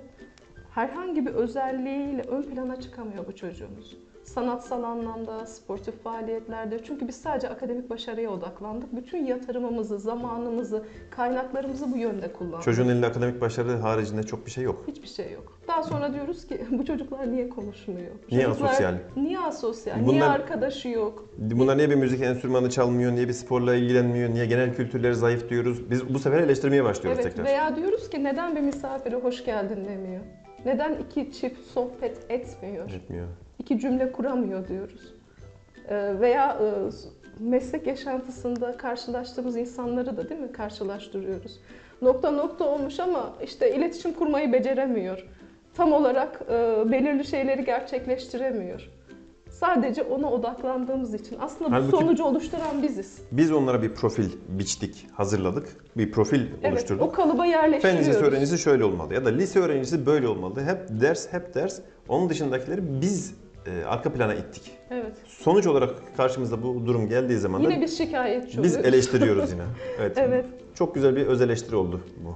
herhangi 0.70 1.26
bir 1.26 1.34
özelliğiyle 1.34 2.22
ön 2.22 2.42
plana 2.42 2.80
çıkamıyor 2.80 3.26
bu 3.26 3.36
çocuğumuz. 3.36 3.96
Sanatsal 4.26 4.82
anlamda, 4.82 5.46
sportif 5.46 6.02
faaliyetlerde. 6.02 6.80
Çünkü 6.84 7.08
biz 7.08 7.16
sadece 7.16 7.48
akademik 7.48 7.90
başarıya 7.90 8.30
odaklandık. 8.30 8.96
Bütün 8.96 9.24
yatırımımızı, 9.26 9.98
zamanımızı, 9.98 10.84
kaynaklarımızı 11.10 11.92
bu 11.92 11.96
yönde 11.96 12.32
kullandık. 12.32 12.62
Çocuğun 12.62 12.88
elinde 12.88 13.06
akademik 13.06 13.40
başarı 13.40 13.72
haricinde 13.76 14.22
çok 14.22 14.46
bir 14.46 14.50
şey 14.50 14.64
yok. 14.64 14.84
Hiçbir 14.88 15.08
şey 15.08 15.32
yok. 15.32 15.58
Daha 15.68 15.82
sonra 15.82 16.14
diyoruz 16.14 16.46
ki 16.46 16.60
bu 16.70 16.84
çocuklar 16.84 17.32
niye 17.32 17.48
konuşmuyor? 17.48 18.10
Niye 18.30 18.44
Çocuklar 18.44 18.68
asosyal? 18.68 18.94
Niye 19.16 19.38
asosyal? 19.38 19.96
Niye 19.96 20.06
Bunlar- 20.06 20.34
arkadaşı 20.34 20.88
yok? 20.88 21.28
Bunlar 21.38 21.76
niye 21.78 21.90
bir 21.90 21.94
müzik 21.94 22.22
enstrümanı 22.22 22.70
çalmıyor, 22.70 23.12
niye 23.12 23.28
bir 23.28 23.32
sporla 23.32 23.74
ilgilenmiyor, 23.74 24.30
niye 24.30 24.46
genel 24.46 24.74
kültürleri 24.74 25.14
zayıf 25.14 25.50
diyoruz. 25.50 25.90
Biz 25.90 26.14
bu 26.14 26.18
sefer 26.18 26.38
eleştirmeye 26.40 26.84
başlıyoruz 26.84 27.20
Evet 27.22 27.32
tekrar. 27.32 27.44
veya 27.44 27.76
diyoruz 27.76 28.10
ki 28.10 28.24
neden 28.24 28.56
bir 28.56 28.60
misafire 28.60 29.16
hoş 29.16 29.44
geldin 29.44 29.84
demiyor? 29.88 30.22
Neden 30.64 30.94
iki 30.94 31.32
çift 31.32 31.60
sohbet 31.70 32.18
etmiyor? 32.28 32.90
Etmiyor. 32.90 33.26
İki 33.58 33.78
cümle 33.80 34.12
kuramıyor 34.12 34.68
diyoruz. 34.68 35.14
Ee, 35.88 36.20
veya 36.20 36.58
e, 36.62 36.66
meslek 37.44 37.86
yaşantısında 37.86 38.76
karşılaştığımız 38.76 39.56
insanları 39.56 40.16
da 40.16 40.28
değil 40.28 40.40
mi 40.40 40.52
karşılaştırıyoruz. 40.52 41.60
Nokta 42.02 42.30
nokta 42.30 42.64
olmuş 42.64 43.00
ama 43.00 43.32
işte 43.44 43.74
iletişim 43.76 44.12
kurmayı 44.12 44.52
beceremiyor. 44.52 45.26
Tam 45.74 45.92
olarak 45.92 46.42
e, 46.50 46.52
belirli 46.92 47.24
şeyleri 47.24 47.64
gerçekleştiremiyor. 47.64 48.90
Sadece 49.50 50.02
ona 50.02 50.32
odaklandığımız 50.32 51.14
için 51.14 51.36
aslında 51.40 51.70
bu 51.70 51.74
Halbuki- 51.74 51.90
sonucu 51.90 52.24
oluşturan 52.24 52.82
biziz. 52.82 53.18
Biz 53.32 53.52
onlara 53.52 53.82
bir 53.82 53.94
profil 53.94 54.30
biçtik, 54.48 55.06
hazırladık. 55.12 55.68
Bir 55.96 56.12
profil 56.12 56.40
Evet, 56.62 56.72
oluşturduk. 56.72 57.02
o 57.02 57.12
kalıba 57.12 57.42
Fen 57.42 57.48
yerleştiriyoruz. 57.50 58.06
lisesi 58.08 58.24
öğrencisi 58.24 58.58
şöyle 58.58 58.84
olmalı 58.84 59.14
ya 59.14 59.24
da 59.24 59.28
lise 59.28 59.60
öğrencisi 59.60 60.06
böyle 60.06 60.28
olmalı. 60.28 60.60
Hep 60.62 61.00
ders, 61.00 61.32
hep 61.32 61.54
ders. 61.54 61.80
Onun 62.08 62.28
dışındakileri 62.28 63.00
biz 63.00 63.34
e, 63.66 63.84
arka 63.84 64.12
plana 64.12 64.34
ittik. 64.34 64.72
Evet. 64.90 65.12
Sonuç 65.26 65.66
olarak 65.66 65.90
karşımıza 66.16 66.62
bu 66.62 66.86
durum 66.86 67.08
geldiği 67.08 67.38
zaman 67.38 67.64
da 67.64 67.68
Yine 67.70 67.82
biz 67.82 67.98
şikayetçi 67.98 68.62
biz 68.62 68.72
oluyoruz. 68.76 68.94
eleştiriyoruz 68.94 69.52
yine. 69.52 69.62
Evet. 70.00 70.18
Evet. 70.18 70.44
Çok 70.74 70.94
güzel 70.94 71.16
bir 71.16 71.26
öz 71.26 71.40
eleştiri 71.42 71.76
oldu 71.76 72.00
bu. 72.24 72.34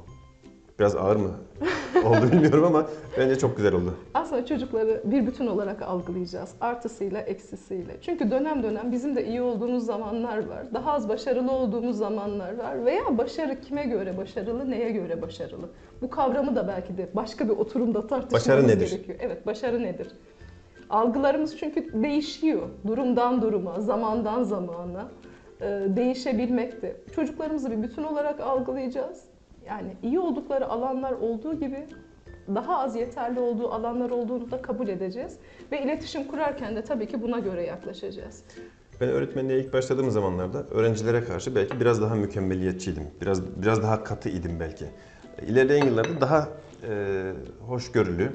Biraz 0.78 0.96
ağır 0.96 1.16
mı 1.16 1.30
oldu 2.04 2.32
bilmiyorum 2.32 2.64
ama 2.64 2.86
bence 3.18 3.38
çok 3.38 3.56
güzel 3.56 3.74
oldu. 3.74 3.94
Aslında 4.14 4.46
çocukları 4.46 5.02
bir 5.04 5.26
bütün 5.26 5.46
olarak 5.46 5.82
algılayacağız. 5.82 6.50
Artısıyla, 6.60 7.20
eksisiyle. 7.20 7.96
Çünkü 8.00 8.30
dönem 8.30 8.62
dönem 8.62 8.92
bizim 8.92 9.16
de 9.16 9.26
iyi 9.26 9.42
olduğumuz 9.42 9.86
zamanlar 9.86 10.36
var. 10.48 10.74
Daha 10.74 10.92
az 10.92 11.08
başarılı 11.08 11.52
olduğumuz 11.52 11.96
zamanlar 11.98 12.58
var. 12.58 12.84
Veya 12.84 13.18
başarı 13.18 13.60
kime 13.60 13.84
göre 13.84 14.16
başarılı, 14.16 14.70
neye 14.70 14.90
göre 14.90 15.22
başarılı? 15.22 15.68
Bu 16.02 16.10
kavramı 16.10 16.56
da 16.56 16.68
belki 16.68 16.96
de 16.98 17.08
başka 17.14 17.44
bir 17.44 17.52
oturumda 17.52 18.06
tartışmamız 18.06 18.32
Başarı 18.32 18.68
nedir? 18.68 18.90
gerekiyor. 18.90 19.18
Evet, 19.22 19.46
başarı 19.46 19.82
nedir? 19.82 20.08
Algılarımız 20.90 21.58
çünkü 21.58 22.02
değişiyor. 22.02 22.68
Durumdan 22.86 23.42
duruma, 23.42 23.80
zamandan 23.80 24.42
zamana 24.42 25.08
e, 25.60 25.66
değişebilmekte. 25.88 26.96
Çocuklarımızı 27.14 27.70
bir 27.70 27.82
bütün 27.82 28.02
olarak 28.02 28.40
algılayacağız. 28.40 29.24
Yani 29.66 29.96
iyi 30.02 30.20
oldukları 30.20 30.68
alanlar 30.68 31.12
olduğu 31.12 31.54
gibi 31.54 31.86
daha 32.54 32.78
az 32.78 32.96
yeterli 32.96 33.40
olduğu 33.40 33.68
alanlar 33.68 34.10
olduğunu 34.10 34.50
da 34.50 34.62
kabul 34.62 34.88
edeceğiz. 34.88 35.36
Ve 35.72 35.82
iletişim 35.82 36.24
kurarken 36.24 36.76
de 36.76 36.82
tabii 36.84 37.06
ki 37.06 37.22
buna 37.22 37.38
göre 37.38 37.62
yaklaşacağız. 37.62 38.44
Ben 39.00 39.08
öğretmenliğe 39.08 39.58
ilk 39.58 39.72
başladığım 39.72 40.10
zamanlarda 40.10 40.64
öğrencilere 40.70 41.24
karşı 41.24 41.54
belki 41.54 41.80
biraz 41.80 42.02
daha 42.02 42.14
mükemmeliyetçiydim. 42.14 43.02
Biraz 43.20 43.62
biraz 43.62 43.82
daha 43.82 44.04
katı 44.04 44.28
idim 44.28 44.56
belki. 44.60 44.84
İlerleyen 45.46 45.86
yıllarda 45.86 46.20
daha 46.20 46.48
e, 46.88 47.32
hoşgörülü, 47.66 48.32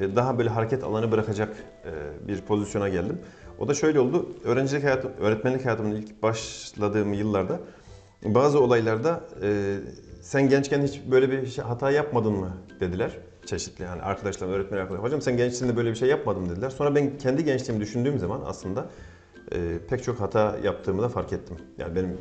daha 0.00 0.38
böyle 0.38 0.48
hareket 0.48 0.84
alanı 0.84 1.12
bırakacak 1.12 1.56
e, 1.84 2.28
bir 2.28 2.40
pozisyona 2.40 2.88
geldim. 2.88 3.18
O 3.58 3.68
da 3.68 3.74
şöyle 3.74 4.00
oldu. 4.00 4.28
Öğrencilik 4.44 4.84
hayatım, 4.84 5.12
öğretmenlik 5.20 5.64
hayatımın 5.64 5.94
ilk 5.94 6.22
başladığım 6.22 7.12
yıllarda 7.12 7.60
bazı 8.24 8.60
olaylarda 8.60 9.20
e, 9.42 9.76
sen 10.20 10.48
gençken 10.48 10.82
hiç 10.82 11.00
böyle 11.10 11.30
bir 11.30 11.46
şey, 11.46 11.64
hata 11.64 11.90
yapmadın 11.90 12.32
mı 12.32 12.52
dediler. 12.80 13.10
Çeşitli 13.46 13.82
yani 13.82 14.02
arkadaşlarım, 14.02 14.52
öğretmen 14.52 14.78
arkadaşlarım. 14.78 15.04
Hocam 15.04 15.22
sen 15.22 15.36
gençliğinde 15.36 15.76
böyle 15.76 15.90
bir 15.90 15.94
şey 15.94 16.08
yapmadın 16.08 16.48
dediler. 16.48 16.70
Sonra 16.70 16.94
ben 16.94 17.18
kendi 17.18 17.44
gençliğimi 17.44 17.84
düşündüğüm 17.84 18.18
zaman 18.18 18.42
aslında 18.46 18.86
e, 19.52 19.78
pek 19.88 20.04
çok 20.04 20.20
hata 20.20 20.58
yaptığımı 20.64 21.02
da 21.02 21.08
fark 21.08 21.32
ettim. 21.32 21.56
Yani 21.78 21.94
benim 21.94 22.18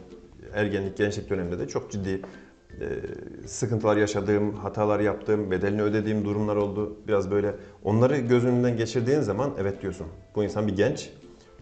ergenlik, 0.54 0.98
gençlik 0.98 1.30
döneminde 1.30 1.60
de 1.60 1.68
çok 1.68 1.92
ciddi 1.92 2.10
e, 2.10 2.22
sıkıntılar 3.46 3.98
yaşadığım, 3.98 4.56
hatalar 4.56 5.00
yaptığım, 5.00 5.52
bedelini 5.52 5.82
ödediğim 5.82 6.26
durumlar 6.26 6.56
oldu. 6.56 6.98
Biraz 7.08 7.32
böyle 7.32 7.56
onları 7.84 8.18
göz 8.18 8.46
önünden 8.46 8.78
geçirdiğin 8.78 9.22
zaman 9.22 9.52
evet 9.60 9.82
diyorsun. 9.82 10.08
Bu 10.36 10.44
insan 10.44 10.68
bir 10.68 10.76
genç, 10.76 11.10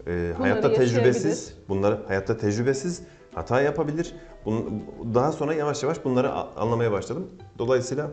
e, 0.06 0.32
hayatta 0.38 0.72
tecrübesiz, 0.72 1.54
bunları 1.68 1.98
hayatta 2.06 2.36
tecrübesiz, 2.36 3.02
hata 3.34 3.60
yapabilir. 3.60 4.14
Bunun, 4.44 4.82
daha 5.14 5.32
sonra 5.32 5.54
yavaş 5.54 5.82
yavaş 5.82 6.04
bunları 6.04 6.30
anlamaya 6.32 6.92
başladım. 6.92 7.26
Dolayısıyla 7.58 8.10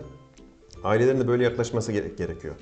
ailelerin 0.84 1.20
de 1.20 1.28
böyle 1.28 1.44
yaklaşması 1.44 1.92
gere- 1.92 2.08
gerekiyor. 2.18 2.56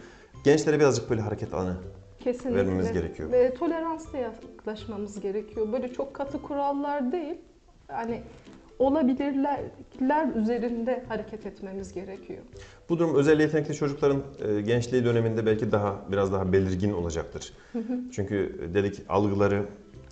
Gençlere 0.44 0.80
birazcık 0.80 1.10
böyle 1.10 1.22
hareket 1.22 1.54
alanı 1.54 1.78
Kesinlikle. 2.20 2.56
vermemiz 2.60 2.92
gerekiyor. 2.92 3.32
Ve 3.32 3.54
toleransla 3.54 4.18
yaklaşmamız 4.18 5.20
gerekiyor. 5.20 5.72
Böyle 5.74 5.94
çok 5.94 6.14
katı 6.14 6.42
kurallar 6.42 7.12
değil. 7.12 7.38
Yani 7.90 8.22
olabilirler 8.80 9.60
üzerinde 10.36 11.04
hareket 11.08 11.46
etmemiz 11.46 11.94
gerekiyor. 11.94 12.40
Bu 12.90 13.00
durum 13.00 13.16
özel 13.16 13.40
yetenekli 13.40 13.76
çocukların 13.76 14.22
e, 14.48 14.62
gençliği 14.62 15.06
döneminde 15.06 15.46
belki 15.46 15.72
daha 15.72 15.96
biraz 16.12 16.34
daha 16.34 16.54
belirgin 16.54 16.94
olacaktır. 16.94 17.54
Çünkü 18.12 18.60
dedik 18.74 19.02
algıları 19.10 19.66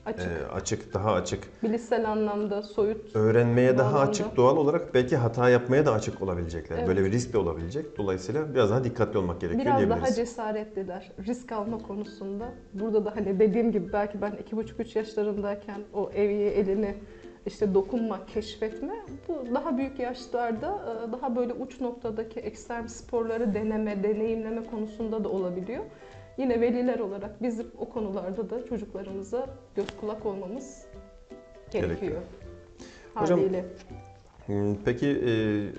Açık. 0.05 0.21
e, 0.27 0.47
açık, 0.53 0.93
daha 0.93 1.13
açık. 1.13 1.63
Bilişsel 1.63 2.11
anlamda 2.11 2.63
soyut 2.63 3.15
Öğrenmeye 3.15 3.77
daha 3.77 3.93
Bağlamda. 3.93 4.09
açık, 4.09 4.35
doğal 4.35 4.57
olarak 4.57 4.93
belki 4.93 5.17
hata 5.17 5.49
yapmaya 5.49 5.85
da 5.85 5.93
açık 5.93 6.21
olabilecekler. 6.21 6.77
Evet. 6.77 6.87
Böyle 6.87 7.05
bir 7.05 7.11
risk 7.11 7.33
de 7.33 7.37
olabilecek. 7.37 7.97
Dolayısıyla 7.97 8.53
biraz 8.55 8.69
daha 8.69 8.83
dikkatli 8.83 9.17
olmak 9.17 9.41
gerekiyor 9.41 9.65
Biraz 9.65 9.77
diyebiliriz. 9.79 10.03
daha 10.03 10.13
cesaretliler 10.15 11.11
risk 11.27 11.51
alma 11.51 11.77
konusunda. 11.77 12.45
Burada 12.73 13.05
da 13.05 13.15
hani 13.15 13.39
dediğim 13.39 13.71
gibi 13.71 13.93
belki 13.93 14.21
ben 14.21 14.31
2,5-3 14.51 14.97
yaşlarındayken 14.97 15.81
o 15.93 16.11
evi 16.15 16.33
elini 16.33 16.95
işte 17.47 17.73
dokunma, 17.73 18.25
keşfetme 18.25 18.93
bu 19.27 19.55
daha 19.55 19.77
büyük 19.77 19.99
yaşlarda 19.99 20.67
e, 21.07 21.11
daha 21.11 21.35
böyle 21.35 21.53
uç 21.53 21.81
noktadaki 21.81 22.39
ekstrem 22.39 22.89
sporları 22.89 23.53
deneme, 23.53 24.03
deneyimleme 24.03 24.63
konusunda 24.63 25.23
da 25.23 25.29
olabiliyor. 25.29 25.83
Yine 26.37 26.61
veliler 26.61 26.99
olarak 26.99 27.43
biz 27.43 27.61
o 27.77 27.89
konularda 27.89 28.49
da 28.49 28.65
çocuklarımıza 28.65 29.49
göz 29.75 29.87
kulak 30.01 30.25
olmamız 30.25 30.85
gerekiyor. 31.71 31.99
Gerekiyor. 31.99 32.21
Hocam, 33.15 33.39
Haliyle. 33.39 33.65
Hmm, 34.45 34.75
Peki 34.85 35.07
e, 35.07 35.31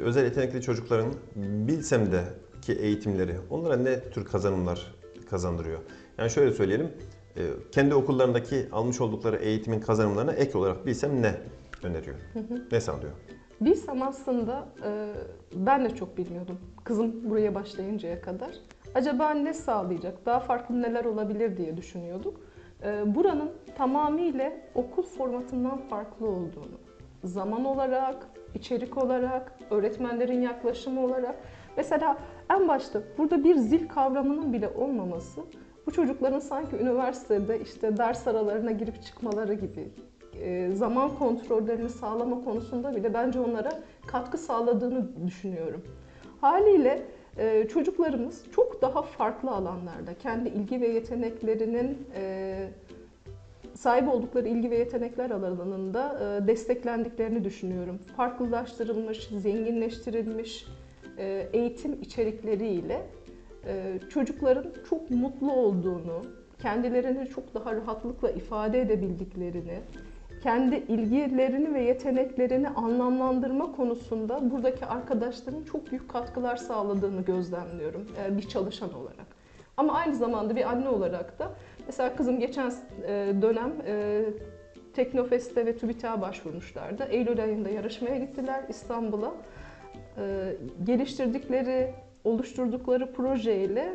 özel 0.03 0.25
yetenekli 0.25 0.63
çocukların 0.63 1.15
bilsem 1.37 2.13
de 2.13 2.25
ki 2.63 2.73
eğitimleri 2.73 3.35
onlara 3.51 3.77
ne 3.77 4.01
tür 4.01 4.25
kazanımlar 4.25 4.95
kazandırıyor? 5.31 5.79
Yani 6.19 6.31
şöyle 6.31 6.53
söyleyelim, 6.53 6.93
e, 7.37 7.43
kendi 7.73 7.95
okullarındaki 7.95 8.67
almış 8.73 9.01
oldukları 9.01 9.37
eğitimin 9.37 9.81
kazanımlarına 9.81 10.33
ek 10.33 10.59
olarak 10.59 10.87
bilsem 10.87 11.23
ne 11.23 11.35
öneriyor? 11.83 12.17
Ne 12.73 12.81
sağlıyor? 12.81 13.13
Bilsem 13.61 14.03
aslında 14.03 14.69
e, 14.85 15.13
ben 15.55 15.85
de 15.85 15.91
çok 15.91 16.19
bilmiyordum 16.19 16.59
kızım 16.85 17.31
buraya 17.31 17.55
başlayıncaya 17.55 18.21
kadar. 18.21 18.51
Acaba 18.95 19.31
ne 19.31 19.55
sağlayacak, 19.55 20.27
daha 20.27 20.41
farklı 20.41 20.83
neler 20.83 21.05
olabilir 21.05 21.57
diye 21.57 21.77
düşünüyorduk. 21.77 22.41
E, 22.85 23.15
buranın 23.15 23.51
tamamıyla 23.77 24.53
okul 24.75 25.03
formatından 25.03 25.79
farklı 25.79 26.27
olduğunu, 26.27 26.79
zaman 27.25 27.65
olarak, 27.65 28.29
içerik 28.55 28.99
olarak, 28.99 29.53
öğretmenlerin 29.71 30.43
yaklaşımı 30.43 31.05
olarak. 31.05 31.37
Mesela 31.77 32.19
en 32.51 32.69
başta 32.69 33.03
burada 33.19 33.45
bir 33.45 33.57
zil 33.57 33.89
kavramının 33.89 34.53
bile 34.53 34.69
olmaması 34.69 35.41
bu 35.87 35.93
çocukların 35.93 36.39
sanki 36.39 36.77
üniversitede 36.77 37.61
işte 37.61 37.97
ders 37.97 38.29
aralarına 38.29 38.71
girip 38.71 39.03
çıkmaları 39.03 39.55
gibi 39.55 39.89
zaman 40.75 41.19
kontrollerini 41.19 41.89
sağlama 41.89 42.45
konusunda 42.45 42.97
bile 42.97 43.15
bence 43.15 43.41
onlara 43.41 43.71
katkı 44.07 44.39
sağladığını 44.39 45.27
düşünüyorum. 45.27 45.83
Haliyle 46.41 47.03
e, 47.39 47.69
çocuklarımız 47.69 48.45
çok 48.55 48.83
daha 48.83 49.03
farklı 49.03 49.51
alanlarda 49.51 50.15
kendi 50.15 50.49
ilgi 50.49 50.81
ve 50.81 50.89
yeteneklerinin 50.89 51.99
e, 52.15 52.69
sahip 53.75 54.09
oldukları 54.09 54.49
ilgi 54.49 54.71
ve 54.71 54.79
yetenekler 54.79 55.31
alanında 55.31 56.21
e, 56.43 56.47
desteklendiklerini 56.47 57.45
düşünüyorum. 57.45 57.99
Farklılaştırılmış, 58.17 59.29
zenginleştirilmiş, 59.29 60.67
e, 61.19 61.49
eğitim 61.53 62.03
içerikleriyle 62.03 63.07
e, 63.67 63.99
çocukların 64.11 64.73
çok 64.91 65.11
mutlu 65.11 65.53
olduğunu, 65.53 66.23
kendilerini 66.63 67.29
çok 67.29 67.55
daha 67.55 67.75
rahatlıkla 67.75 68.31
ifade 68.31 68.81
edebildiklerini, 68.81 69.81
kendi 70.43 70.77
ilgilerini 70.77 71.75
ve 71.75 71.83
yeteneklerini 71.83 72.69
anlamlandırma 72.69 73.73
konusunda 73.73 74.51
buradaki 74.51 74.87
arkadaşların 74.87 75.65
çok 75.65 75.91
büyük 75.91 76.09
katkılar 76.09 76.57
sağladığını 76.57 77.23
gözlemliyorum 77.23 78.07
e, 78.25 78.37
bir 78.37 78.49
çalışan 78.49 78.95
olarak. 78.95 79.27
Ama 79.77 79.93
aynı 79.93 80.15
zamanda 80.15 80.57
bir 80.57 80.71
anne 80.71 80.89
olarak 80.89 81.39
da 81.39 81.53
mesela 81.87 82.17
kızım 82.17 82.39
geçen 82.39 82.73
e, 83.07 83.33
dönem 83.43 83.73
e, 83.87 84.25
Teknofest'e 84.95 85.67
ve 85.67 85.77
TÜBİTAK'a 85.77 86.21
başvurmuşlardı. 86.21 87.05
Eylül 87.11 87.43
ayında 87.43 87.69
yarışmaya 87.69 88.19
gittiler 88.19 88.65
İstanbul'a. 88.69 89.33
Geliştirdikleri, 90.85 91.95
oluşturdukları 92.25 93.13
projeyle 93.13 93.95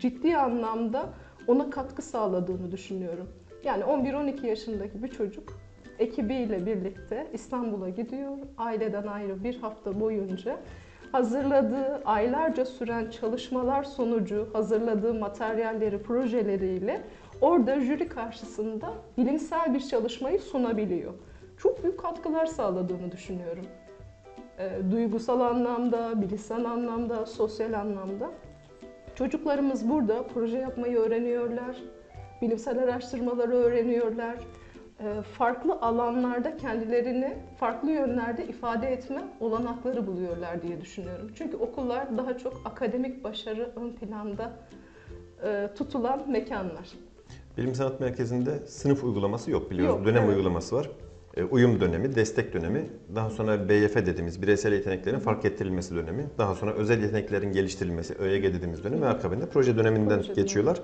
ciddi 0.00 0.36
anlamda 0.36 1.08
ona 1.46 1.70
katkı 1.70 2.02
sağladığını 2.02 2.72
düşünüyorum. 2.72 3.28
Yani 3.64 3.84
11-12 3.84 4.46
yaşındaki 4.46 5.02
bir 5.02 5.08
çocuk 5.08 5.52
ekibiyle 5.98 6.66
birlikte 6.66 7.26
İstanbul'a 7.32 7.88
gidiyor. 7.88 8.38
Aileden 8.58 9.06
ayrı 9.06 9.44
bir 9.44 9.56
hafta 9.60 10.00
boyunca 10.00 10.58
hazırladığı 11.12 12.02
aylarca 12.04 12.64
süren 12.64 13.10
çalışmalar 13.10 13.84
sonucu 13.84 14.48
hazırladığı 14.52 15.14
materyalleri, 15.14 16.02
projeleriyle 16.02 17.02
orada 17.40 17.80
jüri 17.80 18.08
karşısında 18.08 18.92
bilimsel 19.18 19.74
bir 19.74 19.80
çalışmayı 19.80 20.38
sunabiliyor. 20.38 21.12
Çok 21.56 21.82
büyük 21.82 22.00
katkılar 22.00 22.46
sağladığını 22.46 23.12
düşünüyorum. 23.12 23.64
E, 24.58 24.70
duygusal 24.90 25.40
anlamda, 25.40 26.22
bilişsel 26.22 26.64
anlamda, 26.64 27.26
sosyal 27.26 27.72
anlamda. 27.72 28.30
Çocuklarımız 29.14 29.90
burada 29.90 30.22
proje 30.34 30.58
yapmayı 30.58 30.96
öğreniyorlar, 30.96 31.76
bilimsel 32.42 32.78
araştırmaları 32.78 33.54
öğreniyorlar. 33.54 34.34
E, 35.00 35.22
farklı 35.22 35.72
alanlarda 35.72 36.56
kendilerini 36.56 37.36
farklı 37.60 37.90
yönlerde 37.90 38.46
ifade 38.46 38.86
etme 38.86 39.22
olanakları 39.40 40.06
buluyorlar 40.06 40.62
diye 40.62 40.80
düşünüyorum. 40.80 41.30
Çünkü 41.34 41.56
okullar 41.56 42.18
daha 42.18 42.38
çok 42.38 42.60
akademik 42.64 43.24
başarı 43.24 43.70
ön 43.76 43.90
planda 43.92 44.52
e, 45.44 45.68
tutulan 45.78 46.30
mekanlar. 46.30 46.88
Bilim 47.56 47.74
Sanat 47.74 48.00
Merkezi'nde 48.00 48.66
sınıf 48.66 49.04
uygulaması 49.04 49.50
yok 49.50 49.70
biliyoruz. 49.70 49.96
Yok, 49.96 50.06
Dönem 50.06 50.24
evet. 50.24 50.36
uygulaması 50.36 50.76
var. 50.76 50.90
E, 51.36 51.44
Uyum 51.44 51.80
dönemi, 51.80 52.14
destek 52.14 52.52
dönemi, 52.52 52.86
daha 53.14 53.30
sonra 53.30 53.68
BYF 53.68 53.96
dediğimiz 53.96 54.42
bireysel 54.42 54.72
yeteneklerin 54.72 55.18
fark 55.18 55.44
ettirilmesi 55.44 55.94
dönemi, 55.94 56.26
daha 56.38 56.54
sonra 56.54 56.72
özel 56.72 57.02
yeteneklerin 57.02 57.52
geliştirilmesi, 57.52 58.14
ÖYG 58.14 58.44
dediğimiz 58.44 58.84
dönem 58.84 59.02
ve 59.02 59.08
akabinde 59.08 59.46
proje 59.46 59.76
döneminden 59.76 60.18
Proje 60.18 60.32
geçiyorlar. 60.32 60.80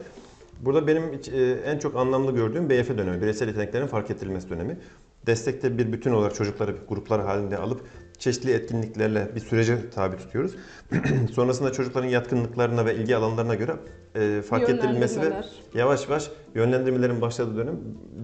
Burada 0.65 0.87
benim 0.87 1.03
e, 1.33 1.41
en 1.71 1.79
çok 1.79 1.97
anlamlı 1.97 2.33
gördüğüm 2.35 2.71
BYF 2.71 2.89
dönemi, 2.89 3.23
bireysel 3.23 3.49
yeteneklerin 3.49 3.87
fark 3.87 4.11
ettirilmesi 4.11 4.51
dönemi. 4.51 4.79
Destekte 5.27 5.79
bir 5.79 5.93
bütün 5.93 6.13
olarak 6.13 6.35
çocukları 6.35 6.77
gruplar 6.89 7.23
halinde 7.23 7.59
alıp 7.59 7.81
çeşitli 8.19 8.53
etkinliklerle 8.53 9.29
bir 9.35 9.41
sürece 9.41 9.91
tabi 9.91 10.17
tutuyoruz. 10.17 10.55
Sonrasında 11.33 11.73
çocukların 11.73 12.09
yatkınlıklarına 12.09 12.87
ve 12.87 12.95
ilgi 12.95 13.17
alanlarına 13.17 13.55
göre 13.55 13.77
e, 14.15 14.43
fark 14.43 14.71
ettirilmesi 14.71 15.21
ve 15.21 15.33
yavaş 15.75 16.09
yavaş 16.09 16.31
yönlendirmelerin 16.55 17.21
başladığı 17.21 17.57
dönem 17.57 17.77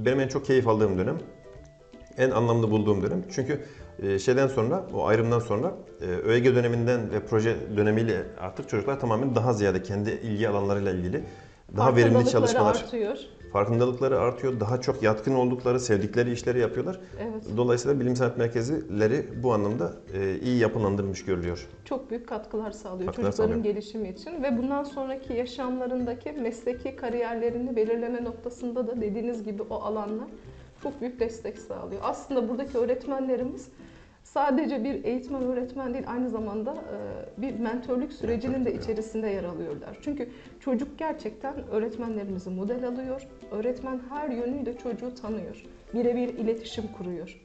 benim 0.04 0.20
en 0.20 0.28
çok 0.28 0.46
keyif 0.46 0.68
aldığım 0.68 0.98
dönem. 0.98 1.18
En 2.18 2.30
anlamlı 2.30 2.70
bulduğum 2.70 3.02
dönem. 3.02 3.24
Çünkü 3.30 3.60
e, 4.02 4.18
şeyden 4.18 4.48
sonra, 4.48 4.86
o 4.94 5.06
ayrımdan 5.06 5.38
sonra 5.38 5.74
e, 6.00 6.06
ÖEG 6.06 6.44
döneminden 6.44 7.12
ve 7.12 7.20
proje 7.20 7.56
dönemiyle 7.76 8.22
artık 8.40 8.68
çocuklar 8.68 9.00
tamamen 9.00 9.34
daha 9.34 9.52
ziyade 9.52 9.82
kendi 9.82 10.10
ilgi 10.10 10.48
alanlarıyla 10.48 10.92
ilgili 10.92 11.22
daha 11.76 11.96
verimli 11.96 12.26
çalışmalar, 12.28 12.70
artıyor. 12.70 13.18
farkındalıkları 13.52 14.18
artıyor, 14.18 14.60
daha 14.60 14.80
çok 14.80 15.02
yatkın 15.02 15.34
oldukları, 15.34 15.80
sevdikleri 15.80 16.32
işleri 16.32 16.58
yapıyorlar. 16.58 17.00
Evet. 17.20 17.44
Dolayısıyla 17.56 18.00
bilim 18.00 18.16
sanat 18.16 18.38
merkezleri 18.38 19.26
bu 19.42 19.52
anlamda 19.54 19.92
e, 20.14 20.38
iyi 20.38 20.58
yapılandırılmış 20.58 21.24
görülüyor. 21.24 21.66
çok 21.84 22.10
büyük 22.10 22.28
katkılar 22.28 22.70
sağlıyor 22.70 23.06
Katkılar 23.06 23.26
çocukların 23.30 23.52
sağlıyor. 23.54 23.74
gelişimi 23.74 24.08
için 24.08 24.42
ve 24.42 24.58
bundan 24.58 24.84
sonraki 24.84 25.32
yaşamlarındaki 25.32 26.32
mesleki 26.32 26.96
kariyerlerini 26.96 27.76
belirleme 27.76 28.24
noktasında 28.24 28.86
da 28.86 29.00
dediğiniz 29.00 29.44
gibi 29.44 29.62
o 29.70 29.74
alanlar 29.74 30.28
çok 30.82 31.00
büyük 31.00 31.20
destek 31.20 31.58
sağlıyor. 31.58 32.00
Aslında 32.04 32.48
buradaki 32.48 32.78
öğretmenlerimiz 32.78 33.68
sadece 34.34 34.84
bir 34.84 35.04
eğitmen 35.04 35.42
öğretmen 35.42 35.94
değil 35.94 36.04
aynı 36.08 36.30
zamanda 36.30 36.74
e, 36.74 37.42
bir 37.42 37.58
mentörlük 37.58 38.12
sürecinin 38.12 38.64
de 38.64 38.74
içerisinde 38.74 39.28
yer 39.28 39.44
alıyorlar. 39.44 39.98
Çünkü 40.02 40.28
çocuk 40.60 40.98
gerçekten 40.98 41.54
öğretmenlerimizi 41.70 42.50
model 42.50 42.88
alıyor. 42.88 43.28
Öğretmen 43.50 44.00
her 44.08 44.28
yönüyle 44.28 44.78
çocuğu 44.78 45.14
tanıyor. 45.14 45.64
Birebir 45.94 46.28
iletişim 46.28 46.84
kuruyor. 46.98 47.40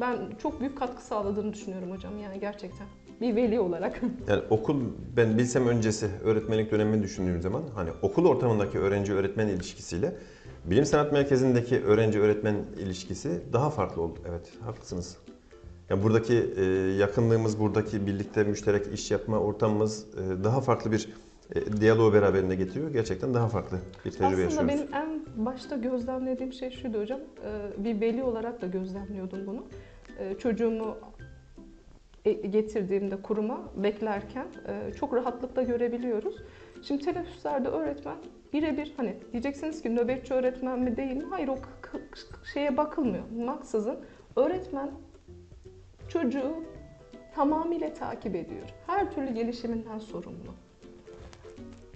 Ben 0.00 0.16
çok 0.42 0.60
büyük 0.60 0.78
katkı 0.78 1.04
sağladığını 1.04 1.52
düşünüyorum 1.52 1.90
hocam 1.90 2.18
yani 2.18 2.40
gerçekten. 2.40 2.86
Bir 3.20 3.36
veli 3.36 3.60
olarak. 3.60 4.00
Yani 4.28 4.42
okul 4.50 4.80
ben 5.16 5.38
bilsem 5.38 5.68
öncesi 5.68 6.10
öğretmenlik 6.24 6.70
dönemini 6.70 7.02
düşündüğüm 7.02 7.42
zaman 7.42 7.62
hani 7.74 7.90
okul 8.02 8.26
ortamındaki 8.26 8.78
öğrenci 8.78 9.14
öğretmen 9.14 9.48
ilişkisiyle 9.48 10.14
bilim 10.64 10.84
sanat 10.84 11.12
merkezindeki 11.12 11.84
öğrenci 11.84 12.20
öğretmen 12.20 12.54
ilişkisi 12.78 13.42
daha 13.52 13.70
farklı 13.70 14.02
oldu. 14.02 14.18
Evet 14.28 14.52
haklısınız. 14.64 15.18
Yani 15.92 16.02
buradaki 16.02 16.34
e, 16.56 16.64
yakınlığımız, 16.98 17.60
buradaki 17.60 18.06
birlikte 18.06 18.44
müşterek 18.44 18.86
iş 18.94 19.10
yapma 19.10 19.38
ortamımız 19.38 20.06
e, 20.14 20.44
daha 20.44 20.60
farklı 20.60 20.92
bir 20.92 21.08
e, 21.54 21.80
diyaloğu 21.80 22.12
beraberinde 22.12 22.54
getiriyor. 22.54 22.90
Gerçekten 22.90 23.34
daha 23.34 23.48
farklı 23.48 23.78
bir 24.04 24.10
tecrübe 24.10 24.26
Aslında 24.26 24.42
yaşıyoruz. 24.42 24.68
benim 24.68 24.94
en 24.94 25.46
başta 25.46 25.76
gözlemlediğim 25.76 26.52
şey 26.52 26.70
şuydu 26.70 27.00
hocam. 27.00 27.20
Bir 27.78 28.00
veli 28.00 28.22
olarak 28.22 28.62
da 28.62 28.66
gözlemliyordum 28.66 29.46
bunu. 29.46 29.64
Çocuğumu 30.38 30.96
getirdiğimde 32.50 33.22
kuruma 33.22 33.60
beklerken 33.76 34.46
çok 35.00 35.14
rahatlıkla 35.14 35.62
görebiliyoruz. 35.62 36.36
Şimdi 36.82 37.04
teneffüslerde 37.04 37.68
öğretmen 37.68 38.16
birebir 38.52 38.94
hani 38.96 39.16
diyeceksiniz 39.32 39.82
ki 39.82 39.96
nöbetçi 39.96 40.34
öğretmen 40.34 40.78
mi 40.78 40.96
değil 40.96 41.16
mi? 41.16 41.24
Hayır 41.30 41.48
o 41.48 41.56
şeye 42.54 42.76
bakılmıyor. 42.76 43.24
Maksızın 43.44 43.96
öğretmen 44.36 44.90
çocuğu 46.12 46.54
tamamıyla 47.34 47.94
takip 47.94 48.36
ediyor. 48.36 48.68
Her 48.86 49.10
türlü 49.10 49.34
gelişiminden 49.34 49.98
sorumlu. 49.98 50.54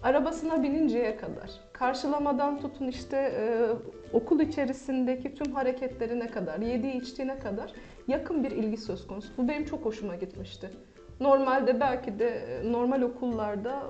Arabasına 0.03 0.63
bininceye 0.63 1.17
kadar, 1.17 1.51
karşılamadan 1.73 2.61
tutun 2.61 2.89
işte 2.89 3.17
e, 3.17 3.69
okul 4.13 4.41
içerisindeki 4.41 5.35
tüm 5.35 5.53
hareketlerine 5.53 6.27
kadar, 6.27 6.59
yediği 6.59 7.03
içtiğine 7.03 7.39
kadar 7.39 7.73
yakın 8.09 8.45
bir 8.45 8.51
ilgi 8.51 8.77
söz 8.77 9.07
konusu. 9.07 9.29
Bu 9.37 9.49
benim 9.49 9.65
çok 9.65 9.85
hoşuma 9.85 10.17
gitmişti. 10.17 10.71
Normalde 11.21 11.81
belki 11.81 12.19
de 12.19 12.29
e, 12.29 12.73
normal 12.73 13.03
okullarda 13.03 13.83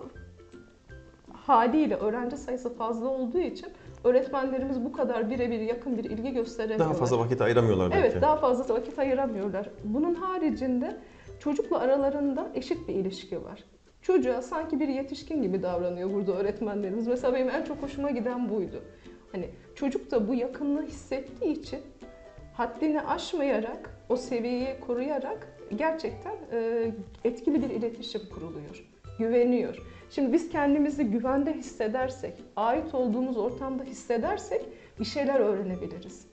haliyle 1.47 1.97
öğrenci 1.97 2.37
sayısı 2.37 2.75
fazla 2.75 3.09
olduğu 3.09 3.39
için 3.39 3.69
öğretmenlerimiz 4.05 4.85
bu 4.85 4.93
kadar 4.93 5.31
birebir 5.31 5.61
yakın 5.61 5.99
bir 5.99 6.05
ilgi 6.05 6.33
gösteremiyorlar. 6.33 6.89
Daha 6.89 6.99
fazla 6.99 7.19
vakit 7.19 7.41
ayıramıyorlar 7.41 7.91
belki. 7.91 8.07
Evet, 8.07 8.23
daha 8.23 8.37
fazla 8.37 8.75
vakit 8.75 8.99
ayıramıyorlar. 8.99 9.71
Bunun 9.85 10.15
haricinde 10.15 10.97
çocukla 11.41 11.79
aralarında 11.79 12.51
eşit 12.55 12.89
bir 12.89 12.95
ilişki 12.95 13.45
var. 13.45 13.65
Çocuğa 14.03 14.43
sanki 14.43 14.81
bir 14.81 14.89
yetişkin 14.89 15.43
gibi 15.43 15.63
davranıyor 15.63 16.13
burada 16.13 16.33
öğretmenlerimiz. 16.33 17.07
Mesela 17.07 17.35
benim 17.35 17.51
en 17.51 17.65
çok 17.65 17.83
hoşuma 17.83 18.11
giden 18.11 18.51
buydu. 18.51 18.83
Hani 19.33 19.51
çocuk 19.75 20.11
da 20.11 20.29
bu 20.29 20.35
yakınlığı 20.35 20.83
hissettiği 20.83 21.53
için 21.53 21.81
haddini 22.55 23.01
aşmayarak, 23.01 23.91
o 24.09 24.17
seviyeyi 24.17 24.81
koruyarak 24.81 25.49
gerçekten 25.77 26.37
etkili 27.25 27.63
bir 27.63 27.71
iletişim 27.71 28.21
kuruluyor. 28.35 28.87
Güveniyor. 29.19 29.83
Şimdi 30.11 30.33
biz 30.33 30.49
kendimizi 30.49 31.05
güvende 31.05 31.53
hissedersek, 31.53 32.35
ait 32.57 32.95
olduğumuz 32.95 33.37
ortamda 33.37 33.85
hissedersek 33.85 34.65
bir 35.01 35.05
şeyler 35.05 35.41
öğrenebiliriz. 35.41 36.27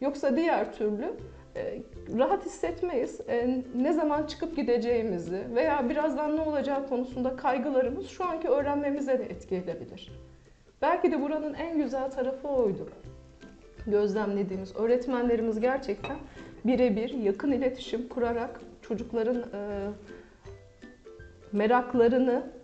Yoksa 0.00 0.36
diğer 0.36 0.72
türlü 0.72 1.12
e, 1.56 1.82
rahat 2.18 2.46
hissetmeyiz. 2.46 3.20
E, 3.28 3.62
ne 3.74 3.92
zaman 3.92 4.26
çıkıp 4.26 4.56
gideceğimizi 4.56 5.46
veya 5.54 5.88
birazdan 5.88 6.36
ne 6.36 6.40
olacağı 6.40 6.88
konusunda 6.88 7.36
kaygılarımız 7.36 8.08
şu 8.08 8.24
anki 8.24 8.48
öğrenmemize 8.48 9.18
de 9.18 9.24
etki 9.24 9.56
edebilir. 9.56 10.12
Belki 10.82 11.12
de 11.12 11.22
buranın 11.22 11.54
en 11.54 11.78
güzel 11.78 12.10
tarafı 12.10 12.48
oydu. 12.48 12.88
Gözlemlediğimiz 13.86 14.76
öğretmenlerimiz 14.76 15.60
gerçekten 15.60 16.16
birebir 16.64 17.10
yakın 17.10 17.52
iletişim 17.52 18.08
kurarak 18.08 18.60
çocukların 18.82 19.36
e, 19.36 19.90
meraklarını 21.52 22.57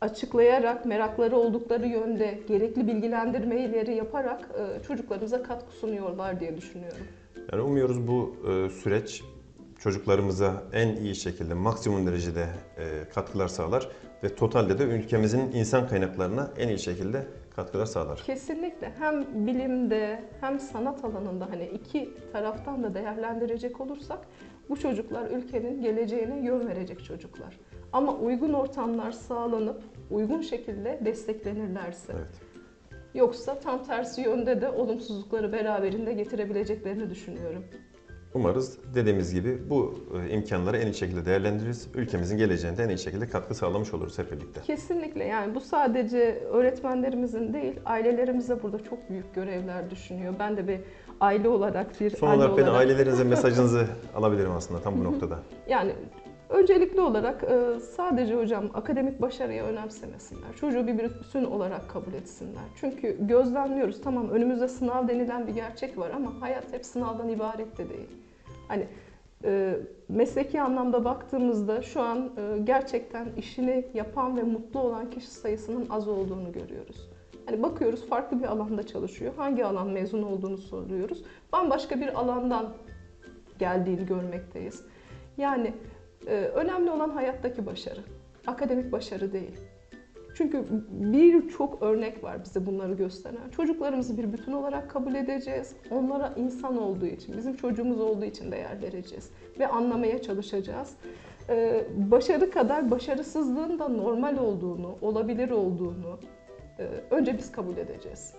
açıklayarak, 0.00 0.84
merakları 0.86 1.36
oldukları 1.36 1.86
yönde 1.86 2.38
gerekli 2.48 2.86
bilgilendirmeleri 2.86 3.94
yaparak 3.94 4.40
e, 4.40 4.82
çocuklarımıza 4.82 5.42
katkı 5.42 5.72
sunuyorlar 5.72 6.40
diye 6.40 6.56
düşünüyorum. 6.56 7.06
Yani 7.52 7.62
umuyoruz 7.62 8.08
bu 8.08 8.36
e, 8.48 8.70
süreç 8.70 9.22
çocuklarımıza 9.78 10.62
en 10.72 10.96
iyi 10.96 11.14
şekilde, 11.14 11.54
maksimum 11.54 12.06
derecede 12.06 12.46
e, 12.78 13.08
katkılar 13.14 13.48
sağlar 13.48 13.88
ve 14.24 14.34
totalde 14.34 14.78
de 14.78 14.82
ülkemizin 14.82 15.52
insan 15.52 15.88
kaynaklarına 15.88 16.50
en 16.58 16.68
iyi 16.68 16.78
şekilde 16.78 17.26
katkılar 17.56 17.86
sağlar. 17.86 18.22
Kesinlikle 18.26 18.92
hem 18.98 19.46
bilimde 19.46 20.22
hem 20.40 20.60
sanat 20.60 21.04
alanında 21.04 21.50
hani 21.50 21.64
iki 21.66 22.10
taraftan 22.32 22.82
da 22.82 22.94
değerlendirecek 22.94 23.80
olursak 23.80 24.18
bu 24.68 24.80
çocuklar 24.80 25.30
ülkenin 25.30 25.82
geleceğine 25.82 26.44
yön 26.44 26.68
verecek 26.68 27.04
çocuklar. 27.04 27.58
Ama 27.92 28.14
uygun 28.14 28.52
ortamlar 28.52 29.12
sağlanıp 29.12 29.82
uygun 30.10 30.40
şekilde 30.40 31.00
desteklenirlerse. 31.04 32.12
Evet. 32.16 32.50
Yoksa 33.14 33.60
tam 33.60 33.84
tersi 33.84 34.20
yönde 34.20 34.60
de 34.60 34.70
olumsuzlukları 34.70 35.52
beraberinde 35.52 36.12
getirebileceklerini 36.12 37.10
düşünüyorum. 37.10 37.64
Umarız 38.34 38.78
dediğimiz 38.94 39.34
gibi 39.34 39.70
bu 39.70 39.94
e, 40.14 40.30
imkanları 40.30 40.76
en 40.76 40.86
iyi 40.86 40.94
şekilde 40.94 41.24
değerlendiririz. 41.26 41.88
Ülkemizin 41.94 42.38
geleceğine 42.38 42.78
de 42.78 42.84
en 42.84 42.88
iyi 42.88 42.98
şekilde 42.98 43.28
katkı 43.28 43.54
sağlamış 43.54 43.94
oluruz 43.94 44.18
hep 44.18 44.32
birlikte. 44.32 44.60
Kesinlikle 44.60 45.24
yani 45.24 45.54
bu 45.54 45.60
sadece 45.60 46.44
öğretmenlerimizin 46.50 47.52
değil 47.52 47.80
ailelerimize 47.84 48.62
burada 48.62 48.84
çok 48.84 49.10
büyük 49.10 49.34
görevler 49.34 49.90
düşünüyor. 49.90 50.34
Ben 50.38 50.56
de 50.56 50.68
bir 50.68 50.80
aile 51.20 51.48
olarak 51.48 52.00
bir 52.00 52.10
Son 52.10 52.28
anne 52.28 52.36
olarak 52.36 52.58
ben 52.58 52.62
olarak 52.62 52.76
ailelerinize 52.76 53.24
mesajınızı 53.34 53.86
alabilirim 54.14 54.52
aslında 54.52 54.80
tam 54.80 55.00
bu 55.00 55.04
noktada. 55.04 55.38
Yani 55.68 55.92
öncelikli 56.50 57.00
olarak 57.00 57.44
e, 57.44 57.80
sadece 57.80 58.34
hocam 58.34 58.70
akademik 58.74 59.22
başarıyı 59.22 59.62
önemsemesinler. 59.62 60.56
Çocuğu 60.60 60.86
bir 60.86 61.10
bütün 61.20 61.44
olarak 61.44 61.90
kabul 61.90 62.12
etsinler. 62.12 62.62
Çünkü 62.76 63.16
gözlemliyoruz 63.20 64.00
tamam 64.02 64.30
önümüzde 64.30 64.68
sınav 64.68 65.08
denilen 65.08 65.46
bir 65.46 65.52
gerçek 65.52 65.98
var 65.98 66.10
ama 66.10 66.40
hayat 66.40 66.72
hep 66.72 66.86
sınavdan 66.86 67.28
ibaret 67.28 67.78
de 67.78 67.88
değil. 67.88 68.08
Hani 68.68 68.86
e, 69.44 69.76
mesleki 70.08 70.60
anlamda 70.60 71.04
baktığımızda 71.04 71.82
şu 71.82 72.00
an 72.00 72.18
e, 72.36 72.58
gerçekten 72.64 73.28
işini 73.36 73.86
yapan 73.94 74.36
ve 74.36 74.42
mutlu 74.42 74.80
olan 74.80 75.10
kişi 75.10 75.30
sayısının 75.30 75.86
az 75.90 76.08
olduğunu 76.08 76.52
görüyoruz. 76.52 77.10
Hani 77.46 77.62
bakıyoruz 77.62 78.08
farklı 78.08 78.40
bir 78.40 78.46
alanda 78.46 78.86
çalışıyor. 78.86 79.32
Hangi 79.36 79.64
alan 79.64 79.88
mezun 79.88 80.22
olduğunu 80.22 80.58
soruyoruz. 80.58 81.22
Bambaşka 81.52 82.00
bir 82.00 82.20
alandan 82.20 82.72
geldiğini 83.58 84.06
görmekteyiz. 84.06 84.84
Yani 85.38 85.74
önemli 86.26 86.90
olan 86.90 87.10
hayattaki 87.10 87.66
başarı. 87.66 88.00
Akademik 88.46 88.92
başarı 88.92 89.32
değil. 89.32 89.60
Çünkü 90.34 90.64
birçok 90.90 91.82
örnek 91.82 92.24
var 92.24 92.44
bize 92.44 92.66
bunları 92.66 92.94
gösteren. 92.94 93.50
Çocuklarımızı 93.56 94.18
bir 94.18 94.32
bütün 94.32 94.52
olarak 94.52 94.90
kabul 94.90 95.14
edeceğiz. 95.14 95.72
Onlara 95.90 96.32
insan 96.36 96.78
olduğu 96.78 97.06
için, 97.06 97.36
bizim 97.36 97.56
çocuğumuz 97.56 98.00
olduğu 98.00 98.24
için 98.24 98.52
değer 98.52 98.82
vereceğiz. 98.82 99.30
Ve 99.58 99.66
anlamaya 99.66 100.22
çalışacağız. 100.22 100.90
E, 101.48 101.84
başarı 101.96 102.50
kadar 102.50 102.90
başarısızlığın 102.90 103.78
da 103.78 103.88
normal 103.88 104.36
olduğunu, 104.36 104.98
olabilir 105.00 105.50
olduğunu 105.50 106.18
e, 106.78 106.84
önce 107.10 107.38
biz 107.38 107.52
kabul 107.52 107.76
edeceğiz. 107.76 108.34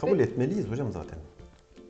Kabul 0.00 0.20
etmeliyiz 0.20 0.70
hocam 0.70 0.92
zaten. 0.92 1.18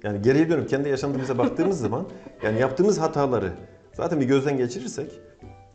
Yani 0.02 0.22
geriye 0.22 0.50
dönüp 0.50 0.68
kendi 0.68 0.88
yaşantımıza 0.88 1.38
baktığımız 1.38 1.80
zaman 1.80 2.06
yani 2.42 2.60
yaptığımız 2.60 3.00
hataları 3.00 3.52
zaten 3.92 4.20
bir 4.20 4.26
gözden 4.26 4.56
geçirirsek, 4.56 5.20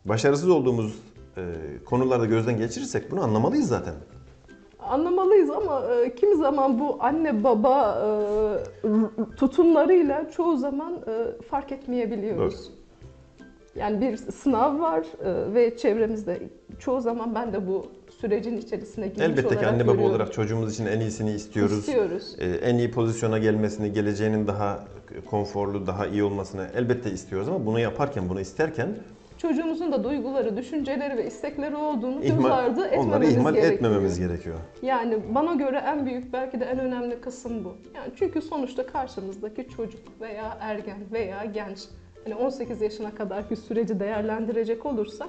başarısız 0.04 0.48
olduğumuz 0.48 0.98
e, 1.36 1.42
konularda 1.84 2.26
gözden 2.26 2.58
geçirirsek 2.58 3.10
bunu 3.10 3.22
anlamalıyız 3.22 3.68
zaten. 3.68 3.94
Anlamalıyız 4.80 5.50
ama 5.50 5.82
e, 5.84 6.14
kimi 6.14 6.36
zaman 6.36 6.80
bu 6.80 6.96
anne 7.00 7.44
baba 7.44 8.02
e, 8.04 9.36
tutumlarıyla 9.36 10.30
çoğu 10.30 10.56
zaman 10.56 10.94
e, 10.94 11.42
fark 11.42 11.72
etmeyebiliyoruz. 11.72 12.70
Yani 13.74 14.00
bir 14.00 14.16
sınav 14.16 14.80
var 14.80 15.06
e, 15.24 15.54
ve 15.54 15.76
çevremizde 15.76 16.42
çoğu 16.78 17.00
zaman 17.00 17.34
ben 17.34 17.52
de 17.52 17.68
bu 17.68 17.86
sürecin 18.20 18.56
içerisine 18.56 19.06
girmiş 19.08 19.22
Elbette 19.22 19.46
olarak 19.46 19.60
ki 19.60 19.66
anne 19.66 19.82
baba 19.82 19.92
görüyorum. 19.92 20.14
olarak 20.14 20.32
çocuğumuz 20.32 20.72
için 20.72 20.86
en 20.86 21.00
iyisini 21.00 21.32
istiyoruz. 21.32 21.78
İstiyoruz. 21.78 22.36
E, 22.38 22.46
en 22.46 22.78
iyi 22.78 22.90
pozisyona 22.90 23.38
gelmesini, 23.38 23.92
geleceğinin 23.92 24.46
daha 24.46 24.84
konforlu, 25.30 25.86
daha 25.86 26.06
iyi 26.06 26.22
olmasını 26.24 26.66
elbette 26.76 27.10
istiyoruz 27.10 27.48
ama 27.48 27.66
bunu 27.66 27.80
yaparken, 27.80 28.28
bunu 28.28 28.40
isterken 28.40 28.88
Çocuğumuzun 29.38 29.92
da 29.92 30.04
duyguları, 30.04 30.56
düşünceleri 30.56 31.16
ve 31.16 31.26
istekleri 31.26 31.76
olduğunu 31.76 32.20
göz 32.20 32.30
ihmal, 32.30 32.50
ardı 32.50 32.80
onları 32.80 32.94
etmememiz 32.96 33.36
ihmal 33.36 33.52
gerekiyor. 33.54 33.74
etmememiz 33.74 34.18
gerekiyor. 34.18 34.56
Yani 34.82 35.18
bana 35.34 35.54
göre 35.54 35.82
en 35.86 36.06
büyük 36.06 36.32
belki 36.32 36.60
de 36.60 36.64
en 36.64 36.78
önemli 36.78 37.20
kısım 37.20 37.64
bu. 37.64 37.76
Yani 37.94 38.12
çünkü 38.18 38.42
sonuçta 38.42 38.86
karşımızdaki 38.86 39.68
çocuk 39.76 40.00
veya 40.20 40.58
ergen 40.60 40.98
veya 41.12 41.44
genç 41.44 41.78
hani 42.24 42.34
18 42.34 42.80
yaşına 42.80 43.14
kadarki 43.14 43.56
süreci 43.56 44.00
değerlendirecek 44.00 44.86
olursak 44.86 45.28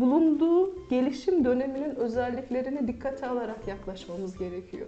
bulunduğu 0.00 0.88
gelişim 0.90 1.44
döneminin 1.44 1.94
özelliklerini 1.94 2.88
dikkate 2.88 3.26
alarak 3.26 3.68
yaklaşmamız 3.68 4.38
gerekiyor. 4.38 4.86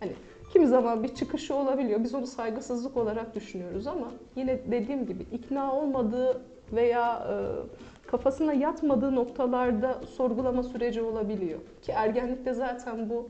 Hani 0.00 0.12
kimi 0.52 0.66
zaman 0.66 1.02
bir 1.02 1.14
çıkışı 1.14 1.54
olabiliyor. 1.54 2.04
Biz 2.04 2.14
onu 2.14 2.26
saygısızlık 2.26 2.96
olarak 2.96 3.34
düşünüyoruz 3.34 3.86
ama 3.86 4.10
yine 4.36 4.58
dediğim 4.70 5.06
gibi 5.06 5.22
ikna 5.32 5.72
olmadığı 5.72 6.42
veya 6.72 7.26
e, 7.30 7.34
kafasına 8.06 8.52
yatmadığı 8.52 9.14
noktalarda 9.14 10.00
sorgulama 10.16 10.62
süreci 10.62 11.02
olabiliyor. 11.02 11.58
Ki 11.82 11.92
ergenlikte 11.92 12.54
zaten 12.54 13.10
bu 13.10 13.28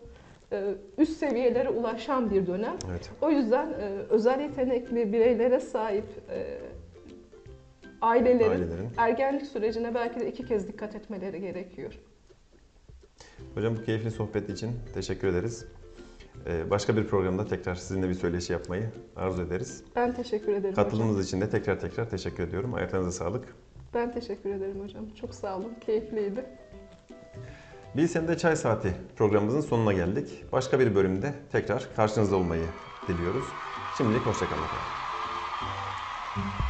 e, 0.52 0.74
üst 0.98 1.16
seviyelere 1.16 1.68
ulaşan 1.68 2.30
bir 2.30 2.46
dönem. 2.46 2.76
Evet. 2.90 3.10
O 3.22 3.30
yüzden 3.30 3.66
e, 3.66 3.98
özel 4.10 4.40
yetenekli 4.40 5.12
bireylere 5.12 5.60
sahip 5.60 6.04
e, 6.30 6.58
ailelerin, 8.00 8.50
Ailelerin. 8.50 8.90
ergenlik 8.96 9.46
sürecine 9.46 9.94
belki 9.94 10.20
de 10.20 10.28
iki 10.28 10.46
kez 10.46 10.68
dikkat 10.68 10.94
etmeleri 10.94 11.40
gerekiyor. 11.40 11.92
Hocam 13.54 13.76
bu 13.76 13.82
keyifli 13.82 14.10
sohbet 14.10 14.50
için 14.50 14.70
teşekkür 14.94 15.28
ederiz. 15.28 15.66
E, 16.46 16.70
başka 16.70 16.96
bir 16.96 17.06
programda 17.06 17.46
tekrar 17.46 17.74
sizinle 17.74 18.08
bir 18.08 18.14
söyleşi 18.14 18.52
yapmayı 18.52 18.90
arzu 19.16 19.42
ederiz. 19.42 19.84
Ben 19.96 20.14
teşekkür 20.14 20.52
ederim 20.52 20.70
hocam. 20.70 20.84
Katılımınız 20.84 21.26
için 21.26 21.40
de 21.40 21.50
tekrar 21.50 21.80
tekrar 21.80 22.10
teşekkür 22.10 22.48
ediyorum. 22.48 22.74
Ayaklarınıza 22.74 23.24
sağlık. 23.24 23.44
Ben 23.94 24.12
teşekkür 24.12 24.50
ederim 24.50 24.80
hocam. 24.84 25.04
Çok 25.20 25.34
sağ 25.34 25.56
olun. 25.56 25.72
Keyifliydi. 25.86 26.44
Bilsen'de 27.96 28.38
Çay 28.38 28.56
Saati 28.56 28.94
programımızın 29.16 29.60
sonuna 29.60 29.92
geldik. 29.92 30.44
Başka 30.52 30.80
bir 30.80 30.94
bölümde 30.94 31.34
tekrar 31.52 31.88
karşınızda 31.96 32.36
olmayı 32.36 32.66
diliyoruz. 33.08 33.44
Şimdilik 33.98 34.26
hoşçakalın 34.26 34.62
efendim. 34.62 36.65